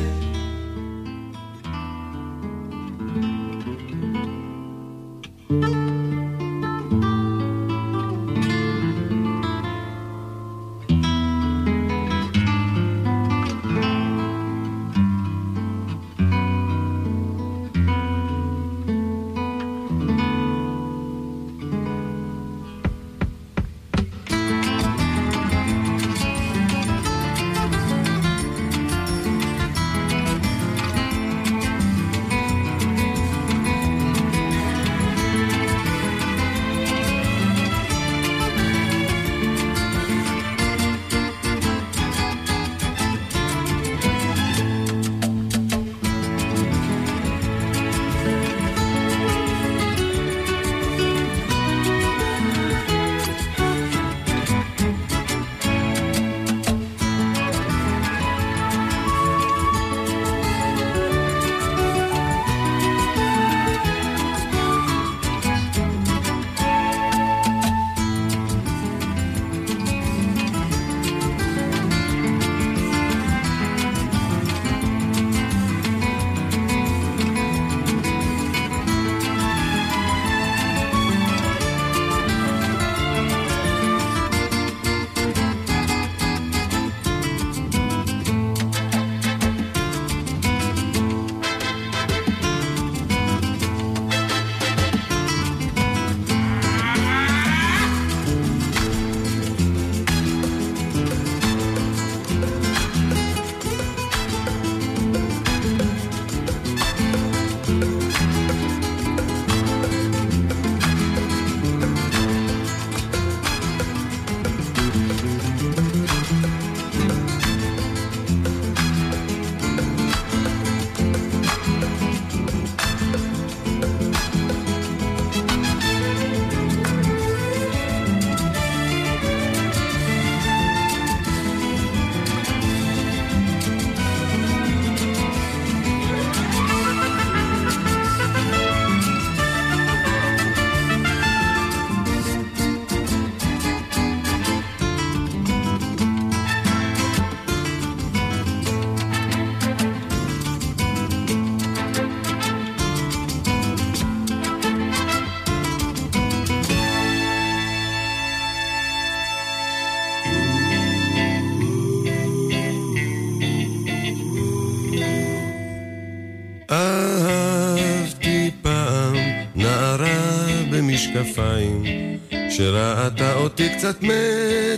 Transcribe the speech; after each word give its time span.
קצת 173.91 174.03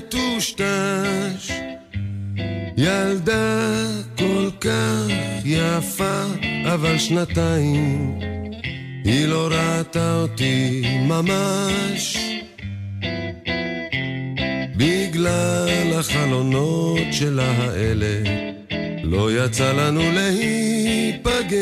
מטושטש. 0.05 0.63
ילדה 2.77 3.87
כל 4.19 4.51
כך 4.61 5.07
יפה, 5.45 6.23
אבל 6.75 6.99
שנתיים, 6.99 8.19
היא 9.05 9.27
לא 9.27 9.49
ראתה 9.51 10.17
אותי 10.21 10.83
ממש. 11.01 12.17
בגלל 14.77 15.93
החלונות 15.99 17.13
שלה 17.13 17.51
האלה, 17.59 18.23
לא 19.03 19.45
יצא 19.45 19.73
לנו 19.73 20.03
להיפגש. 20.13 21.55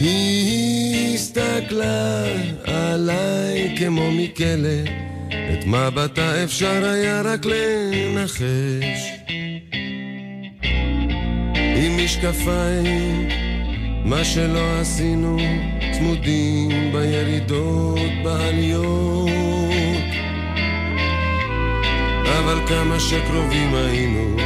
היא 0.00 1.14
הסתכלה 1.14 2.24
עליי 2.64 3.74
כמו 3.78 4.10
מכלא, 4.10 5.07
את 5.52 5.66
מבטה 5.66 6.44
אפשר 6.44 6.84
היה 6.84 7.22
רק 7.22 7.46
לנחש. 7.46 9.12
עם 11.76 12.04
משקפיים, 12.04 13.28
מה 14.04 14.24
שלא 14.24 14.80
עשינו, 14.80 15.36
צמודים 15.92 16.92
בירידות, 16.92 18.10
בעליות. 18.24 19.28
אבל 22.38 22.66
כמה 22.66 23.00
שקרובים 23.00 23.74
היינו, 23.74 24.36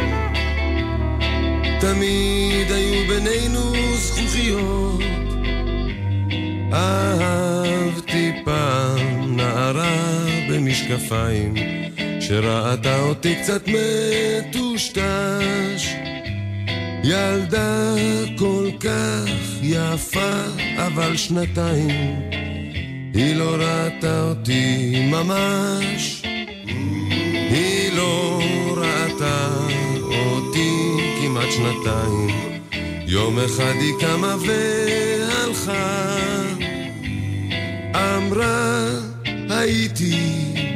תמיד 1.81 2.71
היו 2.71 3.09
בינינו 3.09 3.73
זכוכיות. 3.97 5.03
אהבתי 6.73 8.33
פעם 8.45 9.37
נערה 9.37 10.32
במשקפיים, 10.53 11.55
שראתה 12.21 13.01
אותי 13.01 13.35
קצת 13.43 13.69
מטושטש. 13.69 15.03
ילדה 17.05 17.95
כל 18.39 18.69
כך 18.81 19.31
יפה, 19.63 20.33
אבל 20.77 21.17
שנתיים, 21.17 22.21
היא 23.15 23.37
לא 23.37 23.57
ראתה 23.59 24.23
אותי 24.23 24.93
ממש. 25.11 26.23
היא 27.51 27.93
לא 27.97 28.41
ראתה 28.77 29.49
אותי 30.03 30.71
כמעט 31.23 31.49
שנתיים. 31.53 32.31
יום 33.07 33.39
אחד 33.39 33.75
היא 33.81 33.93
קמה 34.01 34.37
והלכה. 34.47 36.17
אמרה, 37.95 39.12
הייתי 39.59 40.17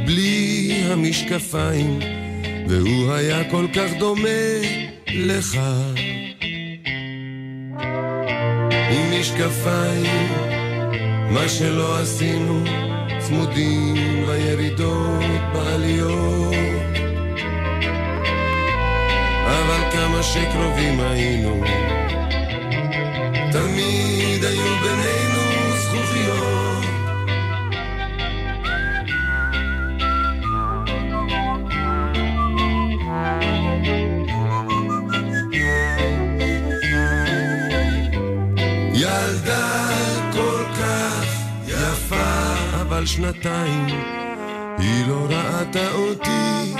בלי 0.06 0.82
המשקפיים, 0.84 1.99
והוא 2.69 3.12
היה 3.12 3.50
כל 3.50 3.67
כך 3.75 3.90
דומה 3.99 4.28
לך. 5.08 5.58
במשקפיים, 8.90 10.32
מה 11.31 11.49
שלא 11.49 11.99
עשינו, 11.99 12.64
צמודים 13.19 14.26
בירידות, 14.26 15.25
בעליות. 15.52 16.55
אבל 19.46 19.90
כמה 19.93 20.23
שקרובים 20.23 21.00
היינו, 21.00 21.64
תמיד 23.52 24.44
היו 24.44 24.76
בינינו 24.82 25.43
זכוכיות. 25.76 26.56
אבל 43.06 43.14
שנתיים 43.14 43.87
היא 44.79 45.06
לא 45.06 45.26
ראתה 45.31 45.93
אותי 45.93 46.75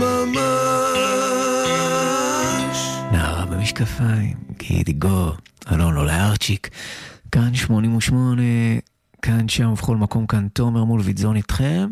ממש. 0.00 0.38
נערה 3.12 3.46
במשקפיים, 3.46 4.36
גידי 4.58 4.92
גו, 4.92 5.32
אלון 5.72 5.94
לא 5.94 6.06
לארצ'יק, 6.06 6.68
כאן 7.32 7.54
88, 7.54 8.42
כאן 9.22 9.48
שם 9.48 9.68
ובכל 9.68 9.96
מקום 9.96 10.26
כאן 10.26 10.48
תומר 10.48 10.84
מול 10.84 11.00
ויזון 11.00 11.36
איתכם. 11.36 11.90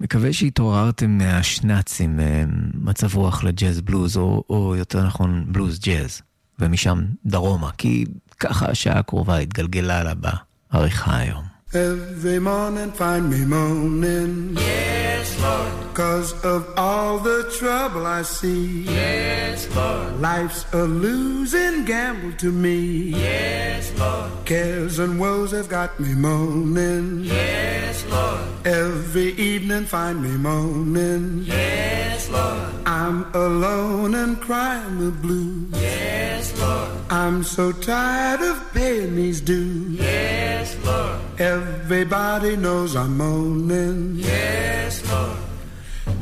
מקווה 0.00 0.32
שהתעוררתם 0.32 1.18
מהשנאצים, 1.18 2.20
אה, 2.20 2.44
מצב 2.74 3.16
רוח 3.16 3.44
לג'אז 3.44 3.80
בלוז, 3.80 4.16
או, 4.16 4.44
או 4.50 4.76
יותר 4.76 5.06
נכון 5.06 5.44
בלוז 5.48 5.78
ג'אז, 5.78 6.22
ומשם 6.58 7.04
דרומה, 7.26 7.70
כי 7.78 8.04
ככה 8.40 8.70
השעה 8.70 8.98
הקרובה 8.98 9.38
התגלגלה 9.38 10.04
לה 10.04 10.12
בעריכה 10.14 11.16
היום. 11.16 11.57
Every 11.74 12.38
morning 12.38 12.92
find 12.92 13.28
me 13.28 13.44
moaning. 13.44 14.56
Yes, 14.56 15.38
Lord. 15.42 15.94
Cause 15.94 16.32
of 16.42 16.72
all 16.78 17.18
the 17.18 17.54
trouble 17.58 18.06
I 18.06 18.22
see. 18.22 18.84
Yes, 18.84 19.68
Lord. 19.76 20.18
Life's 20.18 20.64
a 20.72 20.84
losing 20.84 21.84
gamble 21.84 22.32
to 22.38 22.50
me. 22.50 23.10
Yes, 23.10 23.92
Lord. 23.98 24.30
Cares 24.46 24.98
and 24.98 25.20
woes 25.20 25.50
have 25.50 25.68
got 25.68 26.00
me 26.00 26.14
moaning. 26.14 27.24
Yes, 27.24 28.02
Lord. 28.06 28.40
Every 28.64 29.32
evening 29.32 29.84
find 29.84 30.22
me 30.22 30.38
moaning. 30.38 31.42
Yes, 31.42 32.30
Lord. 32.30 32.72
I'm 32.86 33.26
alone 33.34 34.14
and 34.14 34.40
crying 34.40 35.04
the 35.04 35.10
blues. 35.10 35.70
Yes, 35.74 36.58
Lord. 36.58 36.88
I'm 37.10 37.42
so 37.42 37.72
tired 37.72 38.40
of 38.40 38.72
paying 38.72 39.16
these 39.16 39.42
dues. 39.42 40.00
Yes, 40.00 40.74
Lord. 40.82 41.20
Everybody 41.58 42.54
knows 42.56 42.94
I'm 42.94 43.16
moaning. 43.16 44.14
Yes, 44.16 45.02
Lord. 45.10 45.38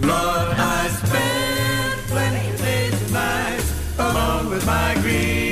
Lord, 0.01 0.57
I 0.57 0.89
plenty 2.09 2.49
of 2.49 2.59
days 2.59 3.03
and 3.03 3.13
nights 3.13 3.99
alone 3.99 4.49
with 4.49 4.65
my 4.67 4.95
grief, 5.03 5.46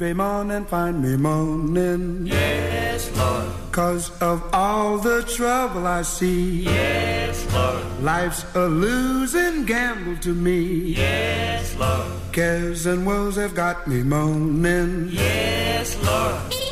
Every 0.00 0.14
morning 0.14 0.64
find 0.64 1.02
me 1.02 1.14
moaning. 1.14 2.26
Yes, 2.26 3.14
Lord. 3.18 3.52
Cause 3.70 4.10
of 4.22 4.42
all 4.54 4.96
the 4.96 5.22
trouble 5.24 5.86
I 5.86 6.00
see. 6.00 6.62
Yes, 6.62 7.46
Lord. 7.52 8.02
Life's 8.02 8.46
a 8.54 8.66
losing 8.66 9.66
gamble 9.66 10.16
to 10.22 10.32
me. 10.32 10.94
Yes, 10.96 11.76
Lord. 11.76 12.12
Cares 12.32 12.86
and 12.86 13.04
woes 13.04 13.36
have 13.36 13.54
got 13.54 13.86
me 13.86 14.02
moaning. 14.02 15.08
Yes, 15.10 16.02
Lord. 16.02 16.69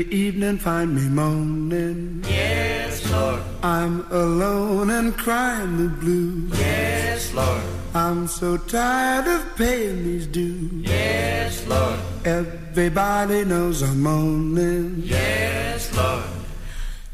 Evening 0.00 0.58
find 0.58 0.94
me 0.94 1.08
moaning. 1.08 2.24
Yes, 2.26 3.10
Lord. 3.10 3.42
I'm 3.62 4.06
alone 4.10 4.88
and 4.90 5.16
crying 5.16 5.76
the 5.76 5.88
blues. 5.88 6.58
Yes, 6.58 7.34
Lord. 7.34 7.62
I'm 7.94 8.26
so 8.26 8.56
tired 8.56 9.26
of 9.26 9.56
paying 9.56 10.02
these 10.02 10.26
dues. 10.26 10.88
Yes, 10.88 11.66
Lord. 11.66 11.98
Everybody 12.24 13.44
knows 13.44 13.82
I'm 13.82 14.00
moaning. 14.00 15.02
Yes, 15.04 15.94
Lord. 15.94 16.24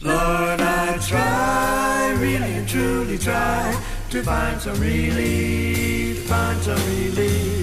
Lord, 0.00 0.60
I 0.60 0.98
try, 0.98 2.16
really 2.20 2.52
and 2.52 2.68
truly 2.68 3.18
try 3.18 3.76
to 4.10 4.22
find 4.22 4.60
some 4.60 4.78
relief, 4.80 6.28
find 6.28 6.62
some 6.62 6.78
relief. 6.86 7.57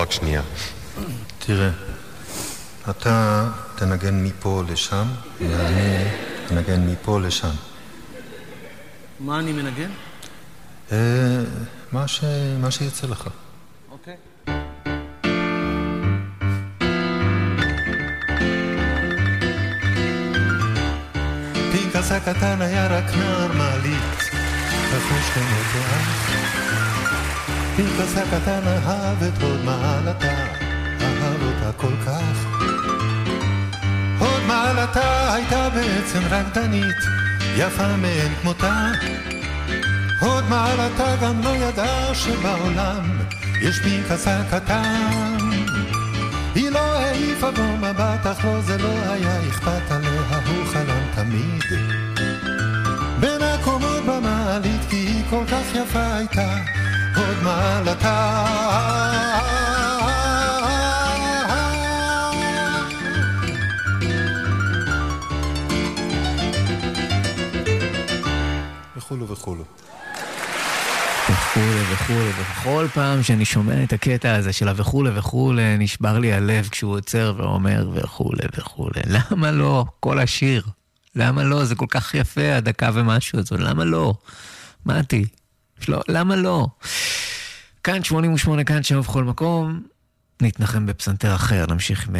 רק 0.00 0.12
שנייה. 0.12 0.42
תראה, 1.38 1.70
אתה 2.90 3.48
תנגן 3.74 4.24
מפה 4.24 4.62
לשם, 4.68 5.06
ואני 5.40 6.04
אנגן 6.50 6.86
מפה 6.86 7.20
לשם. 7.20 7.54
מה 9.20 9.38
אני 9.38 9.52
מנגן? 9.52 9.90
אה, 10.92 10.98
מה, 11.92 12.08
ש... 12.08 12.24
מה 12.60 12.70
שיצא 12.70 13.06
לך. 13.06 13.28
אוקיי. 13.90 14.16
פנקס 21.72 22.12
הקטן 22.12 22.62
היה 22.62 22.86
רק 22.86 23.14
נער 23.14 23.52
מעלית, 23.52 24.16
אחרי 24.96 25.22
שכנות 25.26 26.89
פנקס 27.80 28.16
הקטן 28.16 28.60
אהב 28.66 29.22
את 29.22 29.42
הוד 29.42 29.64
מעלתה, 29.64 30.34
אהב 31.00 31.42
אותה 31.42 31.72
כל 31.76 31.92
כך. 32.06 32.46
הוד 34.18 34.42
מעלתה 34.46 35.34
הייתה 35.34 35.68
בעצם 35.70 36.18
רקדנית, 36.30 36.96
יפה 37.56 37.96
מאין 37.96 38.34
כמותה. 38.42 38.90
הוד 40.20 40.44
מעלתה 40.48 41.16
גם 41.22 41.40
לא 41.42 41.50
ידעה 41.56 42.14
שבעולם 42.14 43.18
יש 43.62 43.78
פנקס 43.78 44.28
הקטן. 44.28 45.36
היא 46.54 46.70
לא 46.70 46.98
העיפה 46.98 47.50
בו 47.50 47.76
מבט, 47.76 48.26
אך 48.26 48.44
לא 48.44 48.60
זה 48.60 48.78
לא 48.78 49.12
היה 49.12 49.40
אכפת 49.48 49.90
עליה, 49.90 50.40
הוא 50.46 50.66
חלם 50.66 51.04
תמיד. 51.14 51.64
בין 53.20 53.42
הקומות 53.42 54.04
במעלית, 54.06 54.80
כי 54.90 54.96
היא 54.96 55.24
כל 55.30 55.44
כך 55.48 55.74
יפה 55.74 56.14
הייתה, 56.14 56.56
הוד 57.20 57.42
מעלתה. 57.42 58.46
וכולו 68.96 69.28
וכולו. 69.28 69.64
וכולי 71.30 71.82
וכולי, 71.92 72.30
וכל 72.40 72.86
פעם 72.94 73.22
שאני 73.22 73.44
שומע 73.44 73.84
את 73.84 73.92
הקטע 73.92 74.34
הזה 74.34 74.52
של 74.52 74.68
הווכולי 74.68 75.10
וכולי, 75.14 75.78
נשבר 75.78 76.18
לי 76.18 76.32
הלב 76.32 76.68
כשהוא 76.68 76.92
עוצר 76.96 77.34
ואומר 77.36 77.90
וכולי 77.94 78.42
וכולי. 78.58 79.00
למה 79.06 79.50
לא? 79.50 79.84
כל 80.00 80.18
השיר. 80.18 80.62
למה 81.16 81.44
לא? 81.44 81.64
זה 81.64 81.74
כל 81.74 81.86
כך 81.90 82.14
יפה, 82.14 82.56
הדקה 82.56 82.90
ומשהו 82.94 83.38
הזאת, 83.38 83.60
למה 83.60 83.84
לא? 83.84 84.14
מתי, 84.86 85.24
לא, 85.88 86.00
למה 86.08 86.36
לא? 86.36 86.66
כאן 87.84 88.04
88, 88.04 88.64
כאן 88.64 88.82
שם 88.82 89.00
בכל 89.00 89.24
מקום. 89.24 89.82
נתנחם 90.42 90.86
בפסנתר 90.86 91.34
אחר, 91.34 91.64
נמשיך 91.68 92.08
עם, 92.08 92.16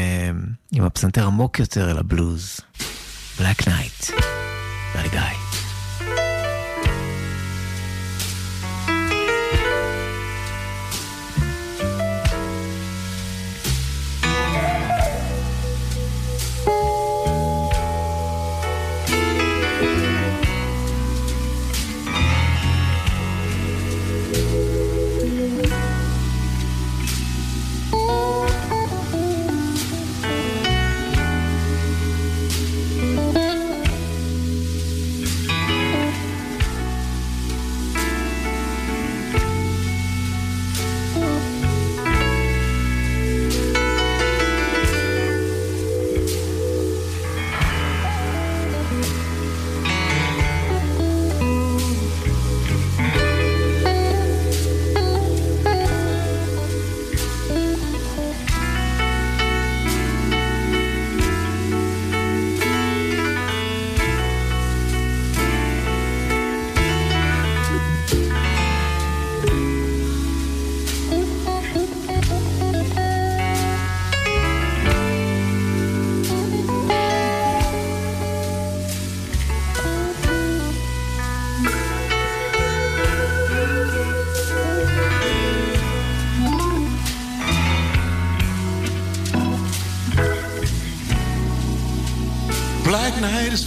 עם 0.73 0.85
הפסנתר 0.85 1.27
עמוק 1.27 1.59
יותר 1.59 1.91
אל 1.91 1.99
הבלוז. 1.99 2.61
Black 3.39 3.69
Night. 3.69 4.11
גיא 5.11 5.50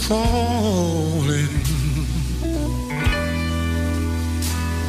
falling. 0.08 1.48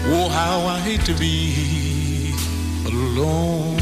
Oh, 0.08 0.28
how 0.30 0.66
I 0.68 0.80
hate 0.80 1.06
to 1.06 1.14
be 1.14 2.34
alone. 2.86 3.78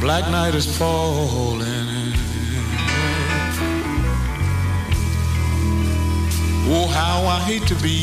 Black 0.00 0.30
night 0.30 0.54
is 0.54 0.66
falling. 0.76 1.68
Oh, 6.72 6.86
how 6.86 7.26
I 7.26 7.40
hate 7.40 7.66
to 7.66 7.74
be 7.82 7.99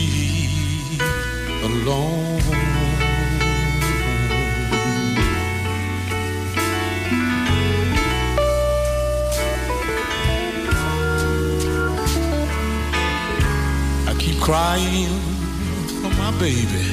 crying 14.47 15.19
for 16.01 16.09
my 16.11 16.31
baby. 16.39 16.85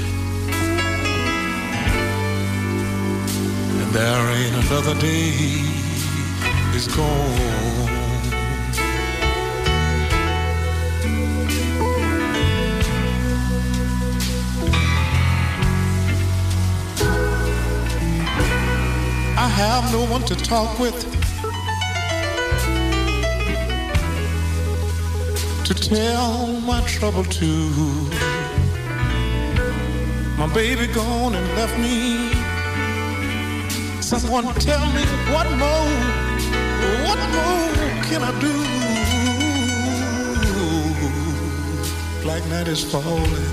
And 3.80 3.90
there 3.92 4.24
ain't 4.34 4.56
another 4.66 5.00
day 5.00 5.30
is 6.74 6.88
gone. 6.88 7.94
I 19.36 19.48
have 19.48 19.92
no 19.92 20.04
one 20.10 20.24
to 20.24 20.34
talk 20.34 20.80
with, 20.80 21.23
to 25.64 25.72
tell 25.72 26.46
my 26.60 26.82
trouble 26.82 27.24
to. 27.24 27.48
My 30.36 30.46
baby 30.52 30.86
gone 30.92 31.34
and 31.34 31.46
left 31.56 31.78
me. 31.78 32.30
Someone 34.02 34.44
tell 34.56 34.84
me 34.92 35.02
what 35.32 35.48
more, 35.62 35.88
what 37.06 37.18
more 37.36 38.02
can 38.08 38.22
I 38.22 38.32
do? 38.40 38.52
Black 42.22 42.44
night 42.50 42.68
is 42.68 42.84
falling. 42.84 43.48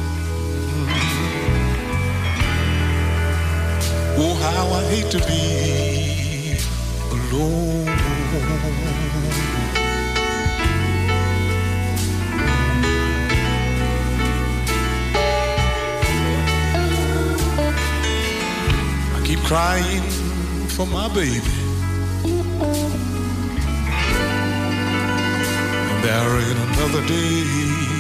Oh, 4.23 4.35
how 4.43 4.67
I 4.79 4.83
hate 4.93 5.09
to 5.11 5.19
be 5.29 6.57
alone. 7.11 9.00
crying 19.51 20.03
for 20.69 20.85
my 20.85 21.09
baby. 21.13 21.55
And 25.89 26.03
there 26.05 26.39
ain't 26.39 26.59
another 26.69 27.05
day 27.05 27.90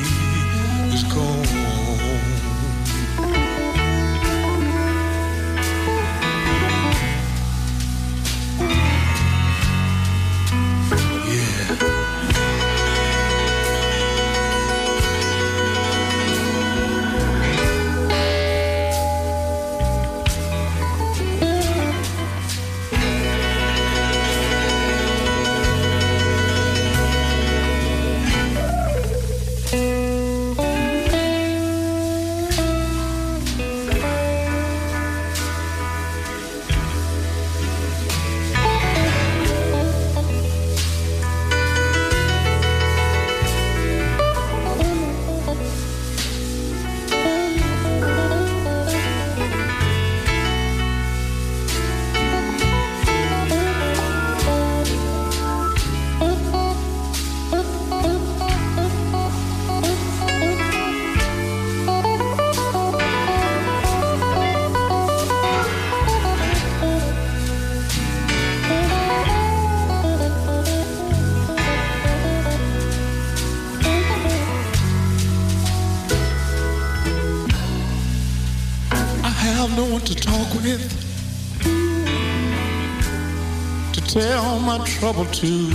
trouble 85.01 85.25
too. 85.25 85.67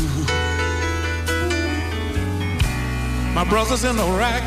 My 3.35 3.45
brother's 3.51 3.83
in 3.83 3.99
Iraq, 3.99 4.45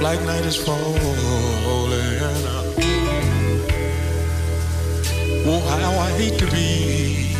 Black 0.00 0.20
night 0.24 0.46
is 0.46 0.56
falling. 0.56 0.96
Oh, 5.44 5.60
how 5.82 5.92
I 5.98 6.10
hate 6.16 6.38
to 6.38 6.46
be 6.46 7.36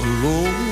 alone. 0.00 0.65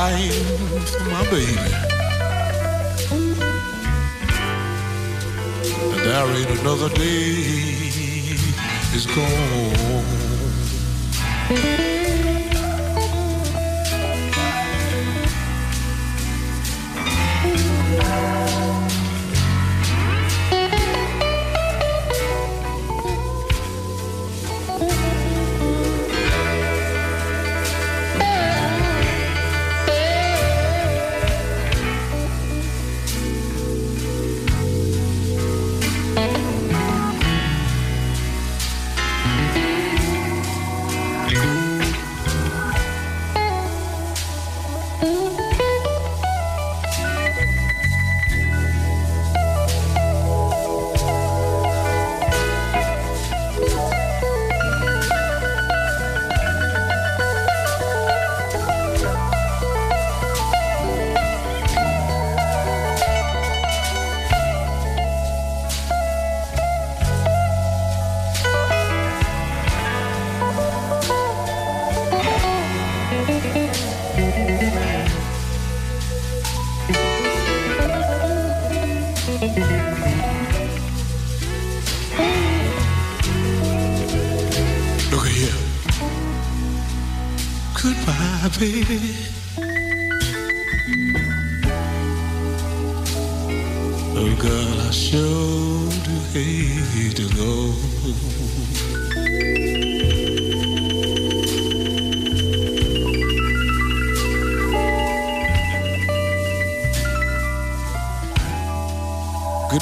For 0.00 1.04
my 1.10 1.22
baby. 1.30 1.56
And 5.92 6.00
there 6.00 6.26
ain't 6.26 6.60
another 6.60 6.88
day 6.88 7.34
is 8.94 9.04
gone. 9.14 9.60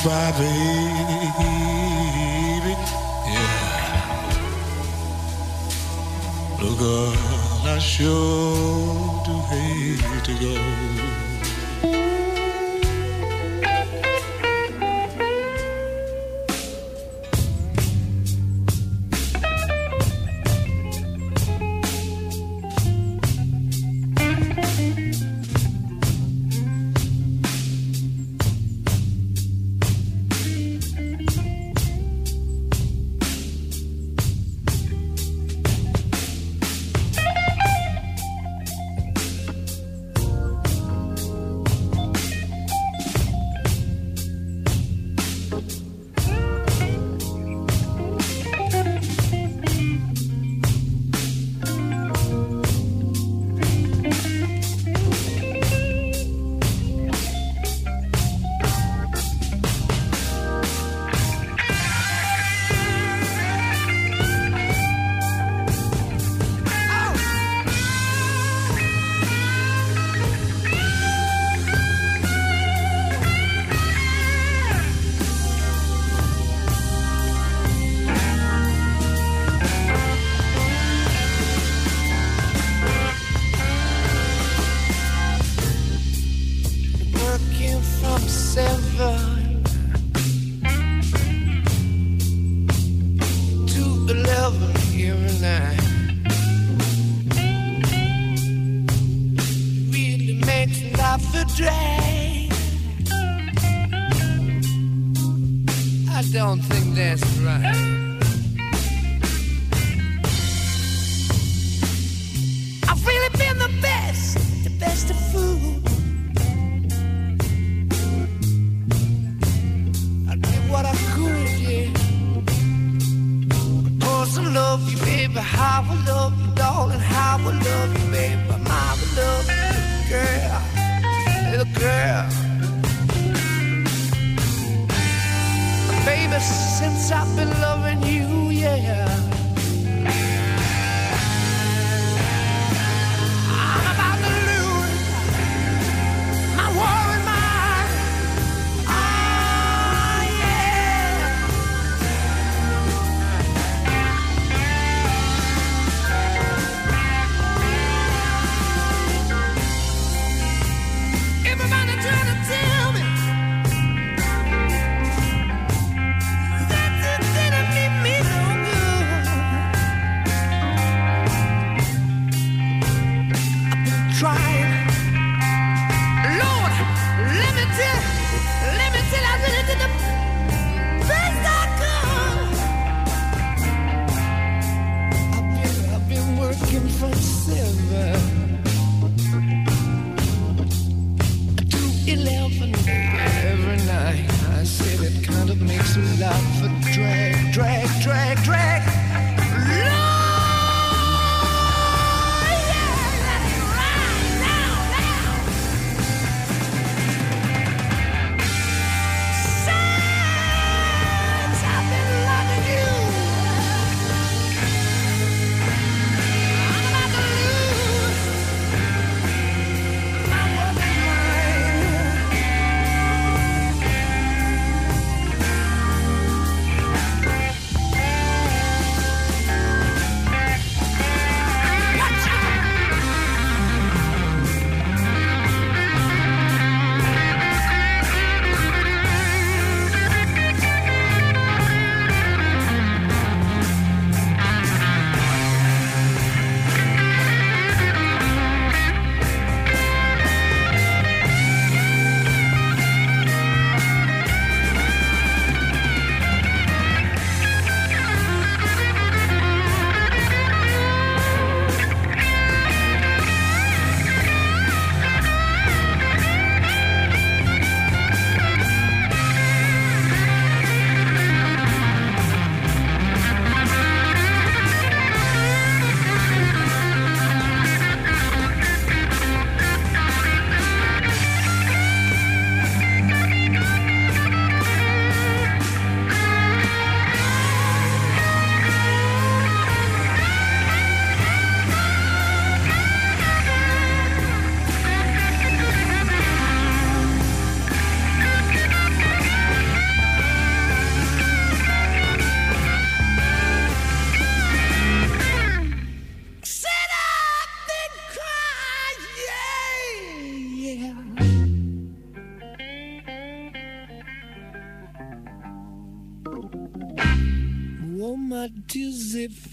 Goodbye, 0.00 0.30
baby. 0.38 0.67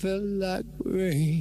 Felt 0.06 0.22
like 0.24 0.66
rain. 0.84 1.35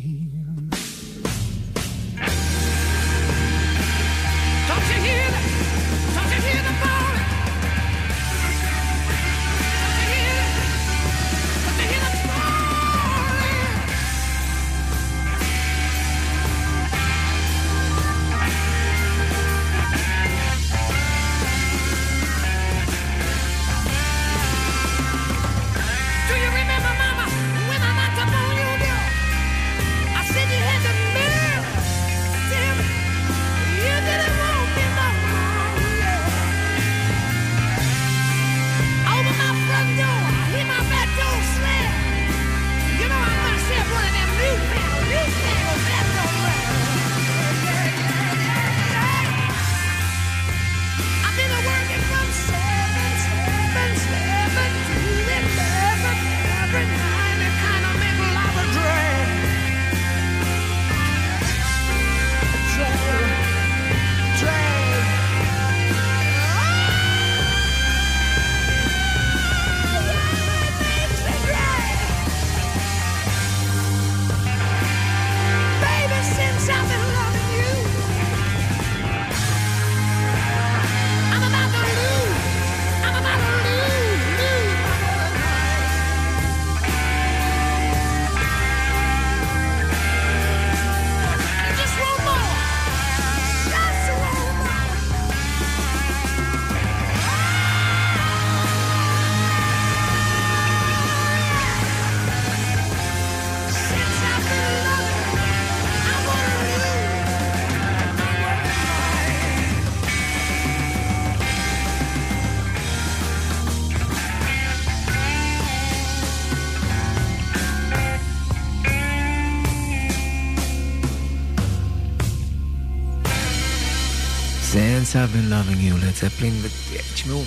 I've 125.14 125.32
been 125.32 125.50
loving 125.50 125.78
you, 125.78 126.06
לד 126.06 126.14
זפלין, 126.14 126.54
ותשמעו, 126.62 127.42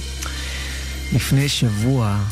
לפני 1.14 1.50
שבוע 1.50 2.24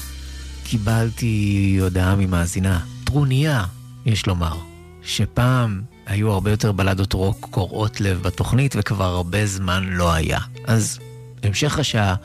קיבלתי 0.64 1.78
הודעה 1.82 2.16
ממאזינה, 2.16 2.80
טרוניה, 3.04 3.64
יש 4.06 4.28
לומר, 4.28 4.58
שפעם 5.04 5.82
היו 6.06 6.32
הרבה 6.32 6.52
יותר 6.52 6.72
בלדות 6.72 7.14
רוק 7.14 7.48
קורעות 7.52 8.02
לב 8.02 8.22
בתוכנית, 8.22 8.76
וכבר 8.78 9.06
הרבה 9.06 9.46
זמן 9.46 9.84
לא 9.84 10.14
היה. 10.14 10.40
אז 10.66 11.00
המשך 11.44 11.80
השעה 11.80 12.16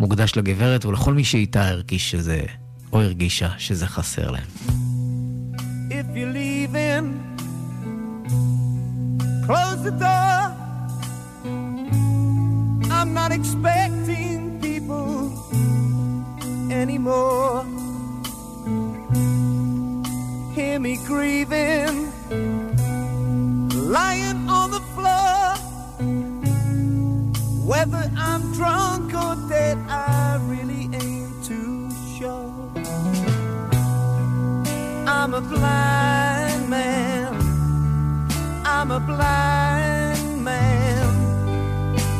מוקדש 0.00 0.32
לגברת 0.36 0.84
ולכל 0.84 1.14
מי 1.14 1.24
שאיתה 1.24 1.68
הרגיש 1.68 2.10
שזה, 2.10 2.42
או 2.92 3.00
הרגישה 3.02 3.50
שזה 3.58 3.86
חסר 3.86 4.30
להם. 4.30 4.46
If 5.90 6.16
you're 6.16 6.34
leaving, 6.34 7.06
close 9.46 9.82
the 9.84 10.02
door. 10.02 10.47
Grieving, 21.08 22.12
lying 23.72 24.46
on 24.46 24.70
the 24.70 24.82
floor. 24.94 25.56
Whether 27.64 28.04
I'm 28.14 28.52
drunk 28.52 29.14
or 29.14 29.34
dead, 29.48 29.78
I 29.88 30.38
really 30.50 30.84
ain't 31.02 31.42
too 31.42 31.88
sure. 32.14 32.52
I'm 35.06 35.32
a 35.32 35.40
blind 35.40 36.68
man. 36.68 37.32
I'm 38.66 38.90
a 38.90 39.00
blind 39.00 40.44
man. 40.44 41.06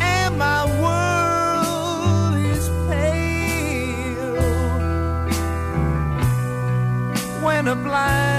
And 0.01 0.39
my 0.39 0.65
world 0.83 2.35
is 2.57 2.67
pale. 2.89 4.39
When 7.45 7.69
a 7.69 7.77
blind 7.77 8.38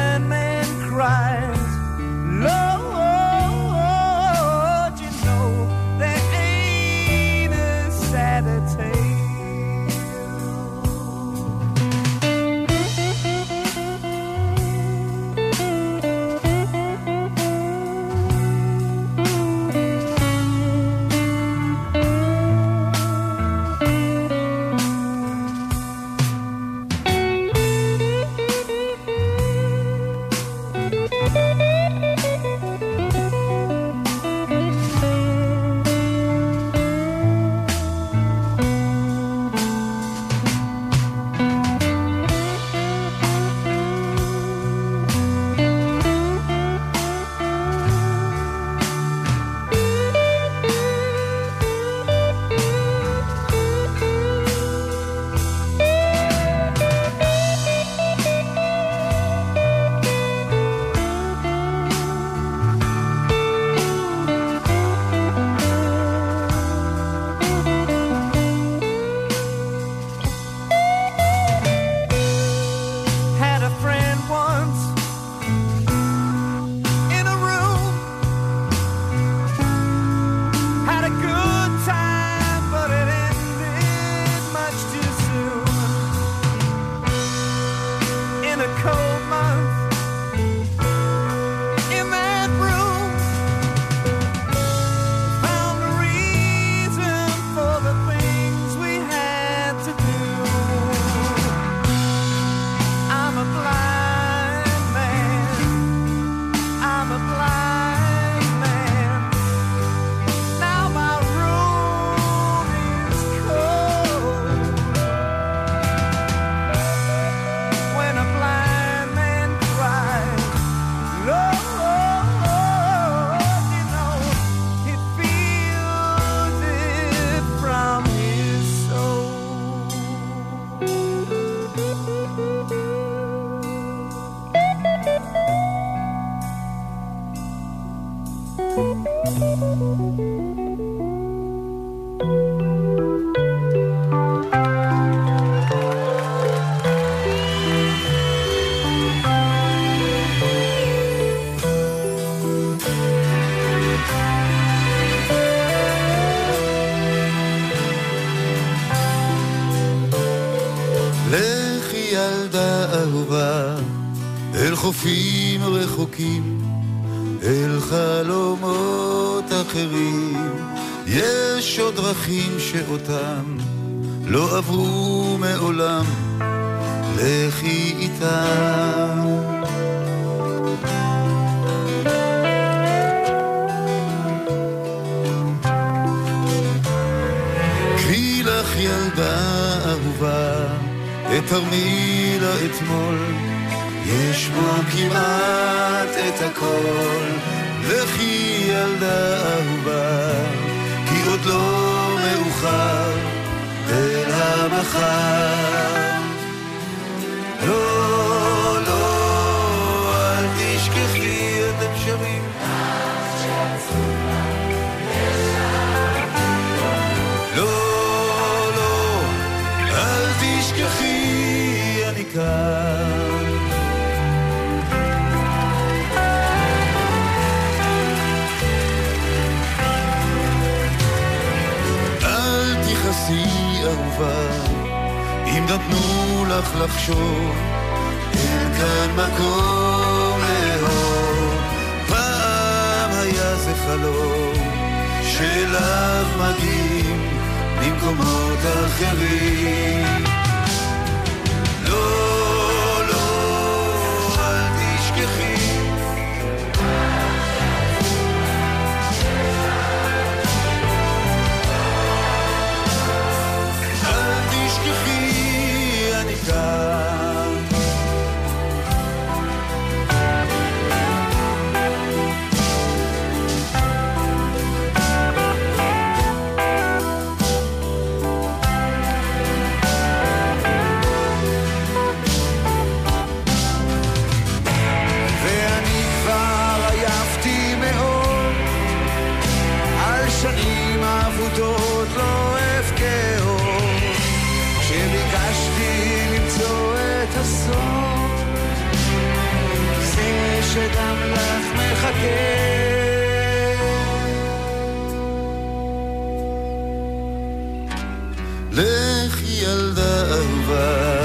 לכי 308.72 309.64
ילדה 309.64 310.32
אהובה 310.32 311.20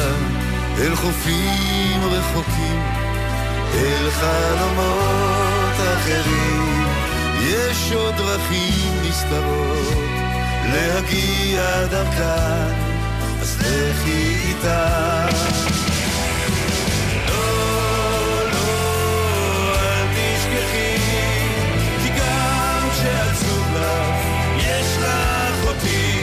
אל 0.79 0.95
חופים 0.95 2.01
רחוקים, 2.05 2.83
אל 3.75 4.11
חלומות 4.11 5.75
אחרים. 5.95 6.87
יש 7.41 7.93
עוד 7.93 8.15
דרכים 8.17 9.03
נסתרות 9.09 9.99
להגיע 10.73 11.87
דרכן, 11.87 12.75
אז 13.41 13.59
לכי 13.61 14.37
איתן. 14.49 15.93
אני 25.85 26.14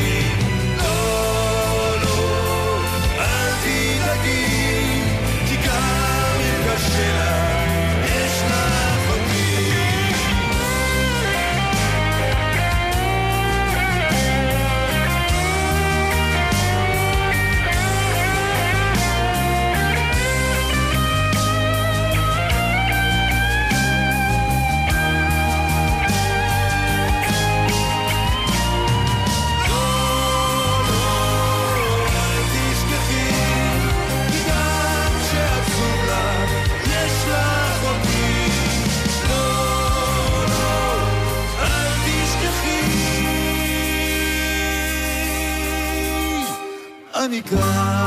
God. 47.52 48.01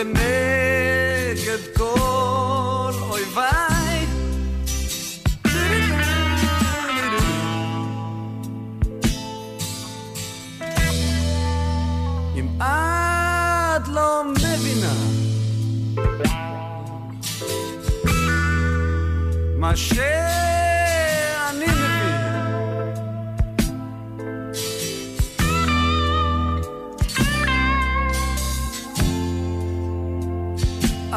כנגד 0.00 1.62
כל 1.76 2.92
אויביי. 3.00 4.06
אם 12.36 12.48
את 12.62 13.88
לא 13.88 14.22
מבינה 14.24 14.94
מה 19.56 19.76
שאני 19.76 20.29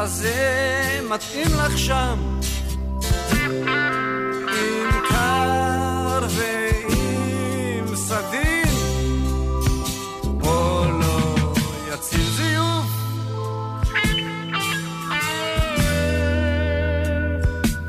אז 0.05 0.11
זה 0.11 0.99
מתאים 1.09 1.47
לך 1.57 1.77
שם. 1.77 2.39
עם 4.47 4.89
קר 5.09 6.27
ועם 6.29 7.95
סדין 7.95 8.75
או 10.43 10.85
לא 11.01 11.35
יציל 11.93 12.29
זיוף. 12.29 12.85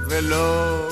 ולא 0.09 0.86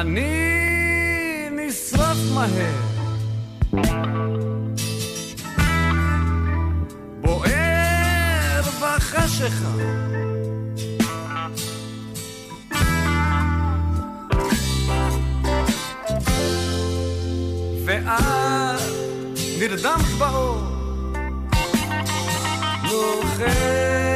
אני 0.00 1.48
נשרף 1.50 2.16
מהר. 2.34 2.80
בוער 7.20 8.62
בחשיכה 8.80 9.74
ואת 17.84 18.80
נרדמת 19.58 20.06
באור 20.18 20.60
נוחרת 22.82 24.09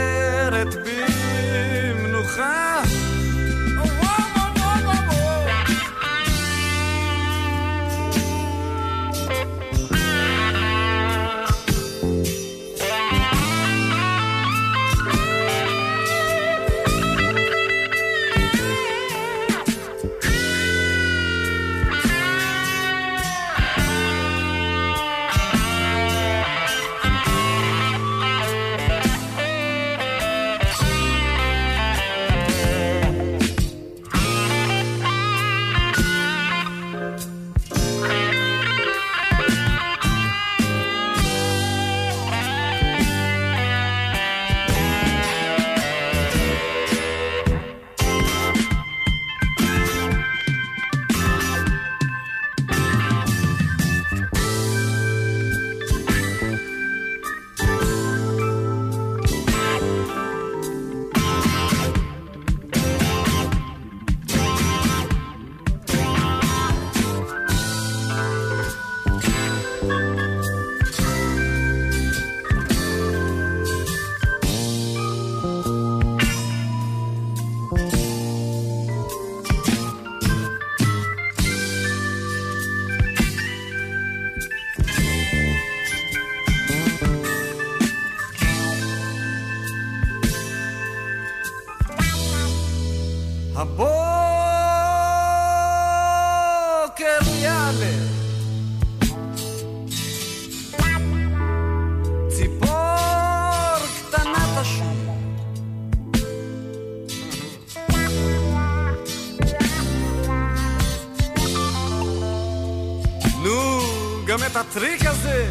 את 114.54 114.58
הטריק 114.58 115.00
הזה. 115.06 115.50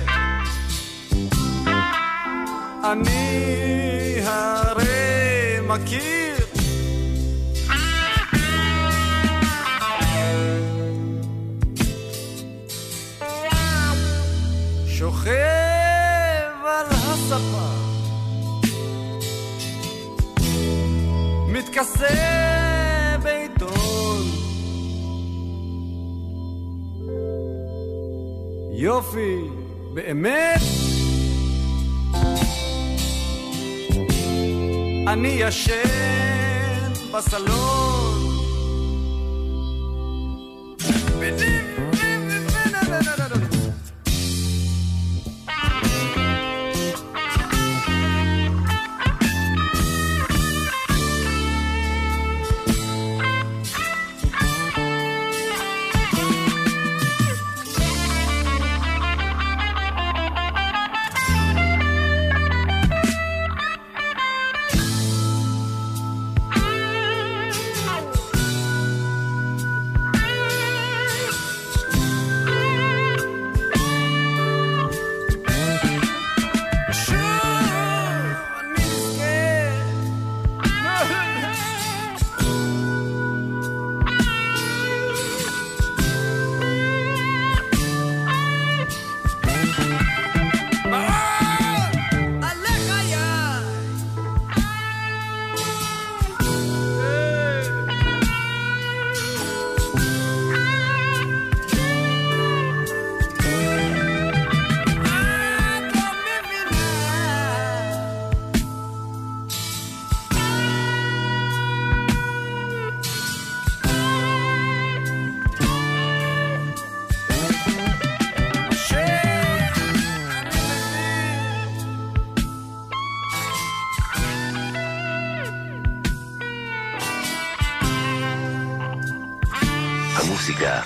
אני 2.92 4.20
הרי 4.26 5.58
מכיר. 5.68 6.36
שוכב 14.88 15.32
על 16.66 16.88
הספה. 16.90 17.70
מתכסה 21.48 22.33
יופי, 29.04 29.48
באמת? 29.94 30.62
אני 35.08 35.28
ישן 35.28 36.94
בסלון 37.12 37.93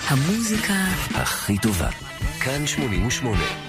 המוזיקה. 0.08 0.74
הכי 1.14 1.58
טובה. 1.58 1.88
כאן 2.40 2.66
88. 2.66 3.67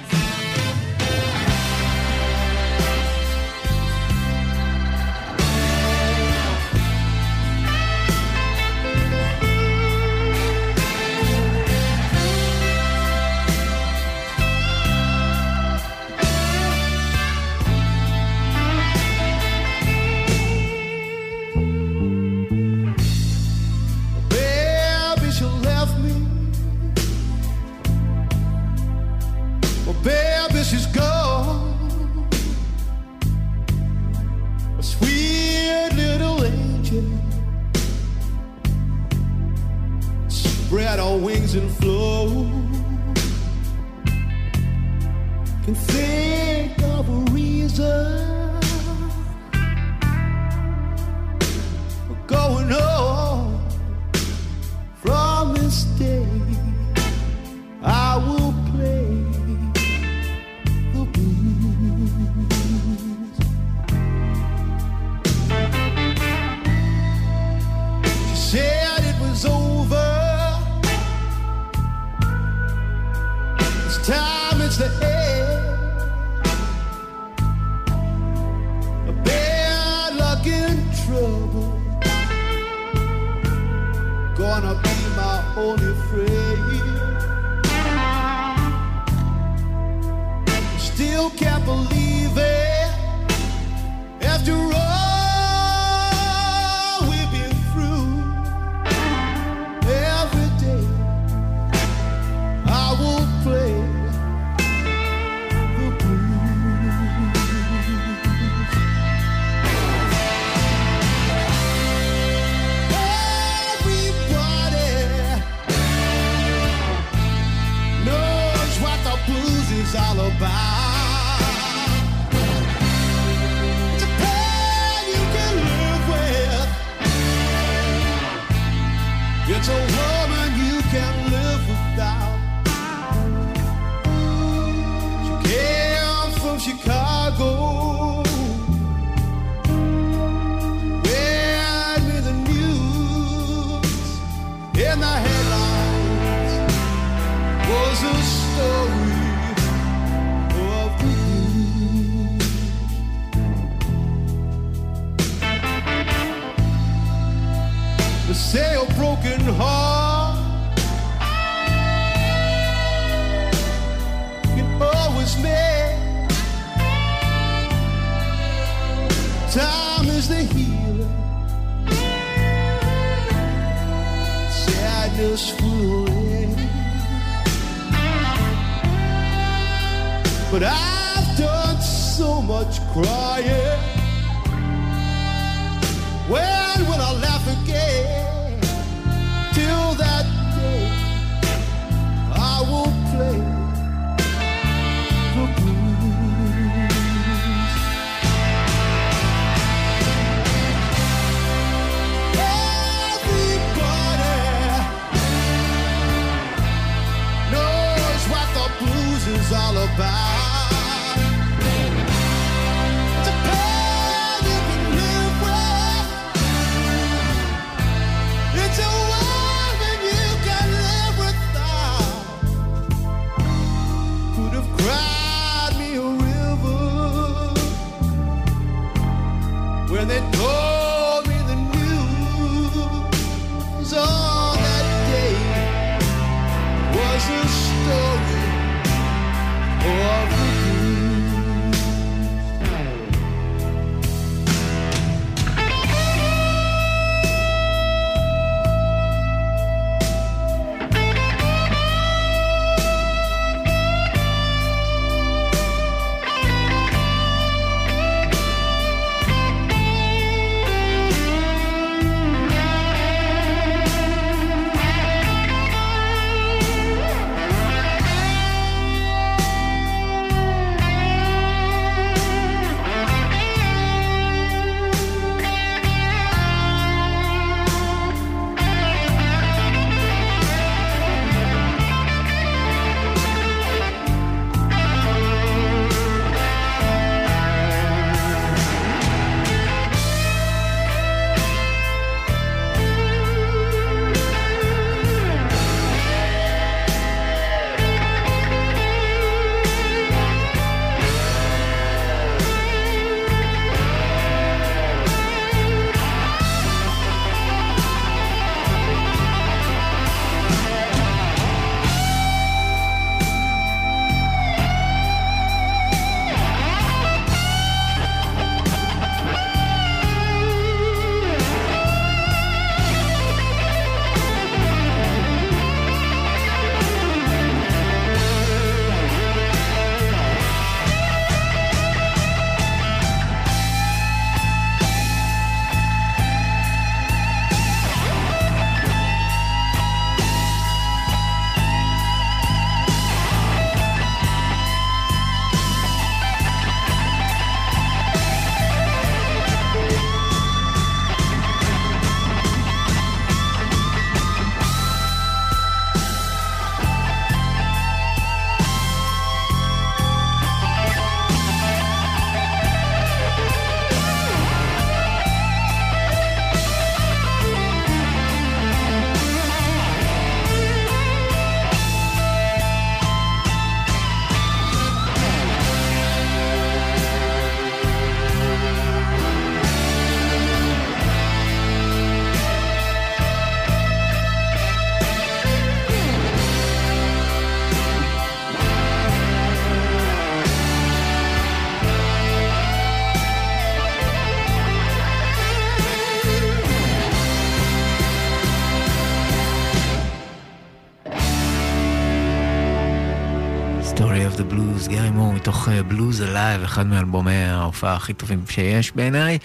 מתוך 405.40 405.70
Blues 405.88 406.22
Alive, 406.22 406.64
אחד 406.64 406.88
מאלבומי 406.88 407.36
ההופעה 407.36 407.96
הכי 407.96 408.14
טובים 408.14 408.44
שיש 408.50 408.92
בעיניי, 408.96 409.38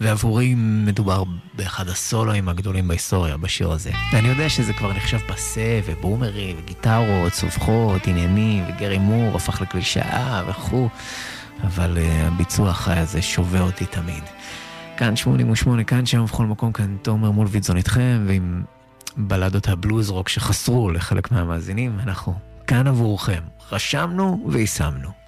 ועבורי 0.00 0.54
מדובר 0.56 1.24
באחד 1.54 1.88
הסולואים 1.88 2.48
הגדולים 2.48 2.88
בהיסטוריה 2.88 3.36
בשיר 3.36 3.72
הזה. 3.72 3.90
ואני 4.12 4.28
יודע 4.28 4.48
שזה 4.48 4.72
כבר 4.72 4.92
נחשב 4.92 5.18
פסה, 5.18 5.80
ובומרי, 5.86 6.54
וגיטרות, 6.58 7.32
צווחות, 7.32 8.06
עניינים, 8.06 8.64
וגרי 8.68 8.98
מור 8.98 9.36
הפך 9.36 9.60
לקלישאה 9.60 10.42
וכו', 10.48 10.88
אבל 11.62 11.96
אה, 11.96 12.26
הביצוע 12.26 12.70
החי 12.70 12.98
הזה 12.98 13.22
שובה 13.22 13.60
אותי 13.60 13.86
תמיד. 13.86 14.24
כאן 14.96 15.16
88, 15.16 15.84
כאן 15.84 16.06
שם 16.06 16.20
ובכל 16.20 16.46
מקום, 16.46 16.72
כאן 16.72 16.96
תומר 17.02 17.30
מולוידזון 17.30 17.76
איתכם, 17.76 18.24
ועם 18.26 18.62
בלדות 19.16 19.68
הבלוז 19.68 20.10
רוק 20.10 20.28
שחסרו 20.28 20.90
לחלק 20.90 21.32
מהמאזינים, 21.32 21.98
אנחנו 22.02 22.34
כאן 22.66 22.86
עבורכם. 22.86 23.42
רשמנו 23.72 24.46
ויישמנו. 24.50 25.19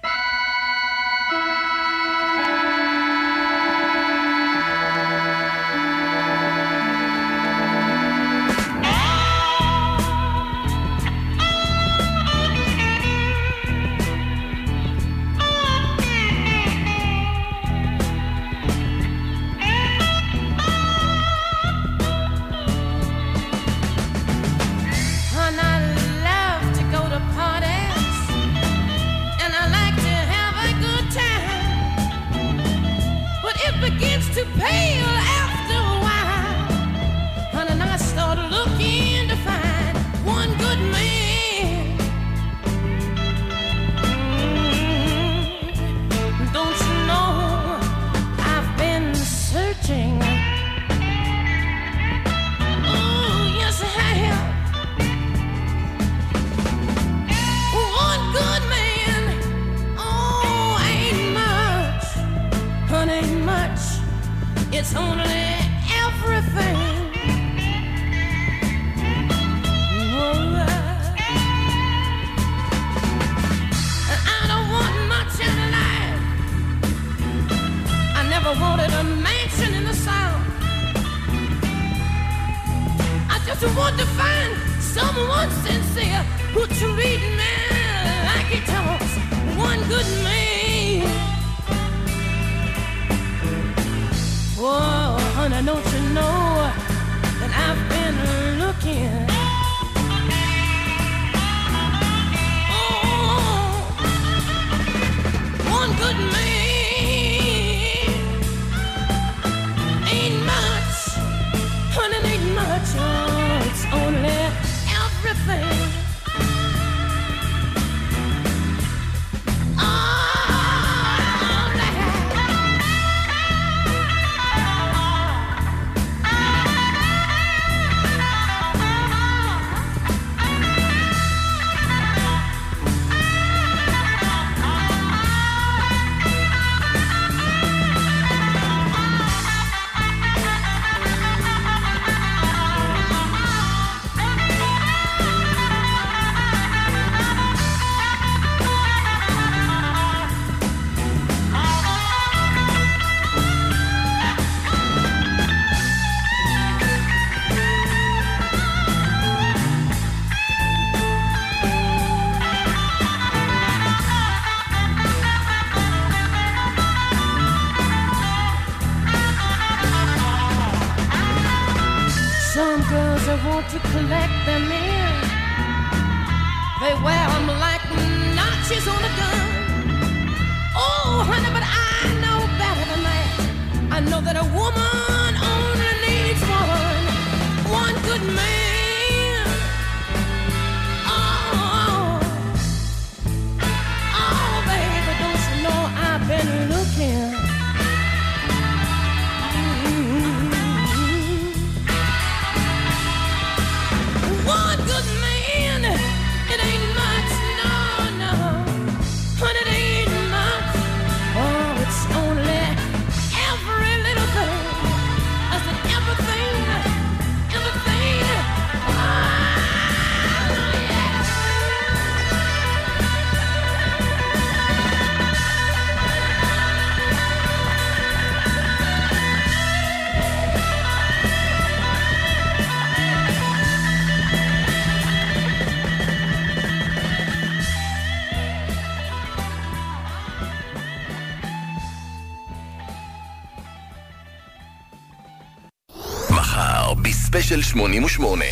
88. 247.73 248.45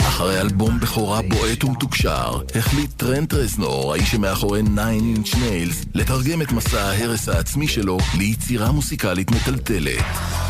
אחרי 0.00 0.40
אלבום 0.40 0.80
בכורה 0.80 1.22
בועט 1.22 1.64
ומתוקשר, 1.64 2.40
החליט 2.54 2.90
טרנט 2.96 3.34
רזנור, 3.34 3.92
האיש 3.92 4.10
שמאחורי 4.10 4.62
9 4.62 4.90
Inch 4.90 5.34
Nails, 5.34 5.86
לתרגם 5.94 6.42
את 6.42 6.52
מסע 6.52 6.82
ההרס 6.82 7.28
העצמי 7.28 7.68
שלו 7.68 7.98
ליצירה 8.18 8.72
מוסיקלית 8.72 9.30
מטלטלת. 9.30 10.04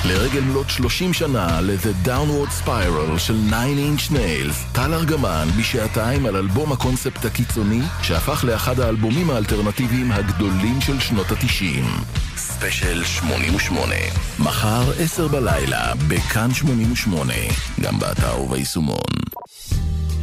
לרגל 0.05 0.41
מלאת 0.41 0.71
30 0.71 1.13
שנה 1.13 1.61
ל-The 1.61 2.09
Downward 2.09 2.67
Spiral 2.67 3.19
של 3.19 3.37
9 3.49 3.57
Inch 3.67 4.13
Nails, 4.13 4.73
טל 4.73 4.95
ארגמן 4.95 5.49
בשעתיים 5.59 6.27
על 6.27 6.37
אלבום 6.37 6.73
הקונספט 6.73 7.25
הקיצוני, 7.25 7.83
שהפך 8.03 8.45
לאחד 8.45 8.81
האלבומים 8.81 9.31
האלטרנטיביים 9.31 10.13
הגדולים 10.13 10.81
של 10.81 11.01
שנות 11.01 11.31
ה-90. 11.31 12.20
ספיישל 12.61 13.05
88. 13.05 13.95
מחר 14.39 14.93
10 14.99 15.29
בלילה, 15.29 15.93
בכאן 16.09 16.55
88, 16.55 17.35
גם 17.81 17.99
באתר 17.99 18.41
וביישומון. 18.41 19.01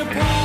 apart. 0.00 0.39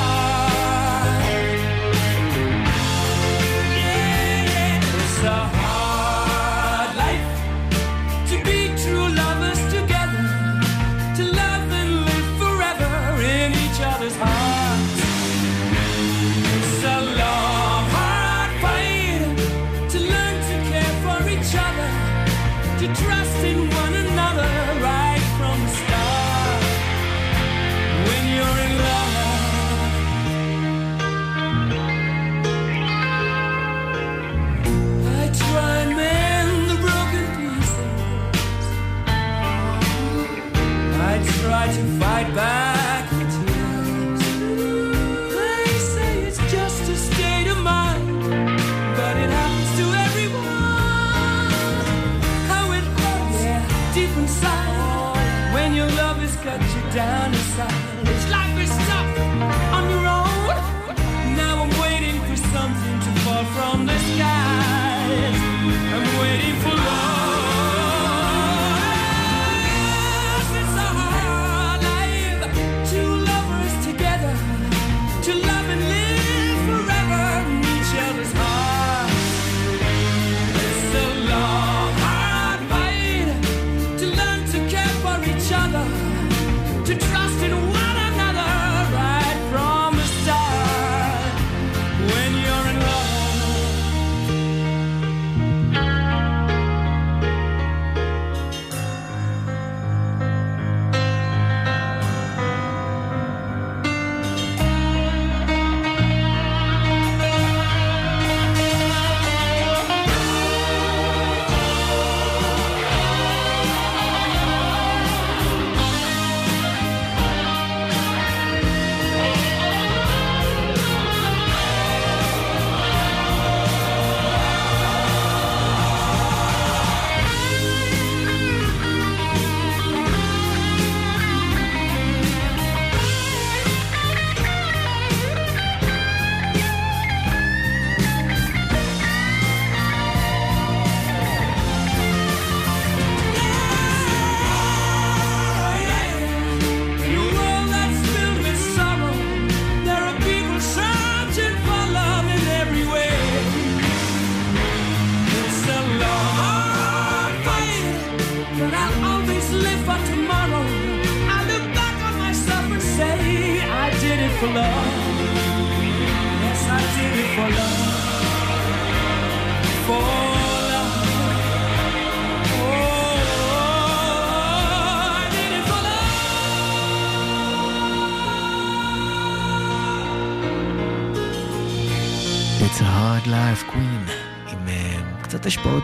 Down 57.06 57.35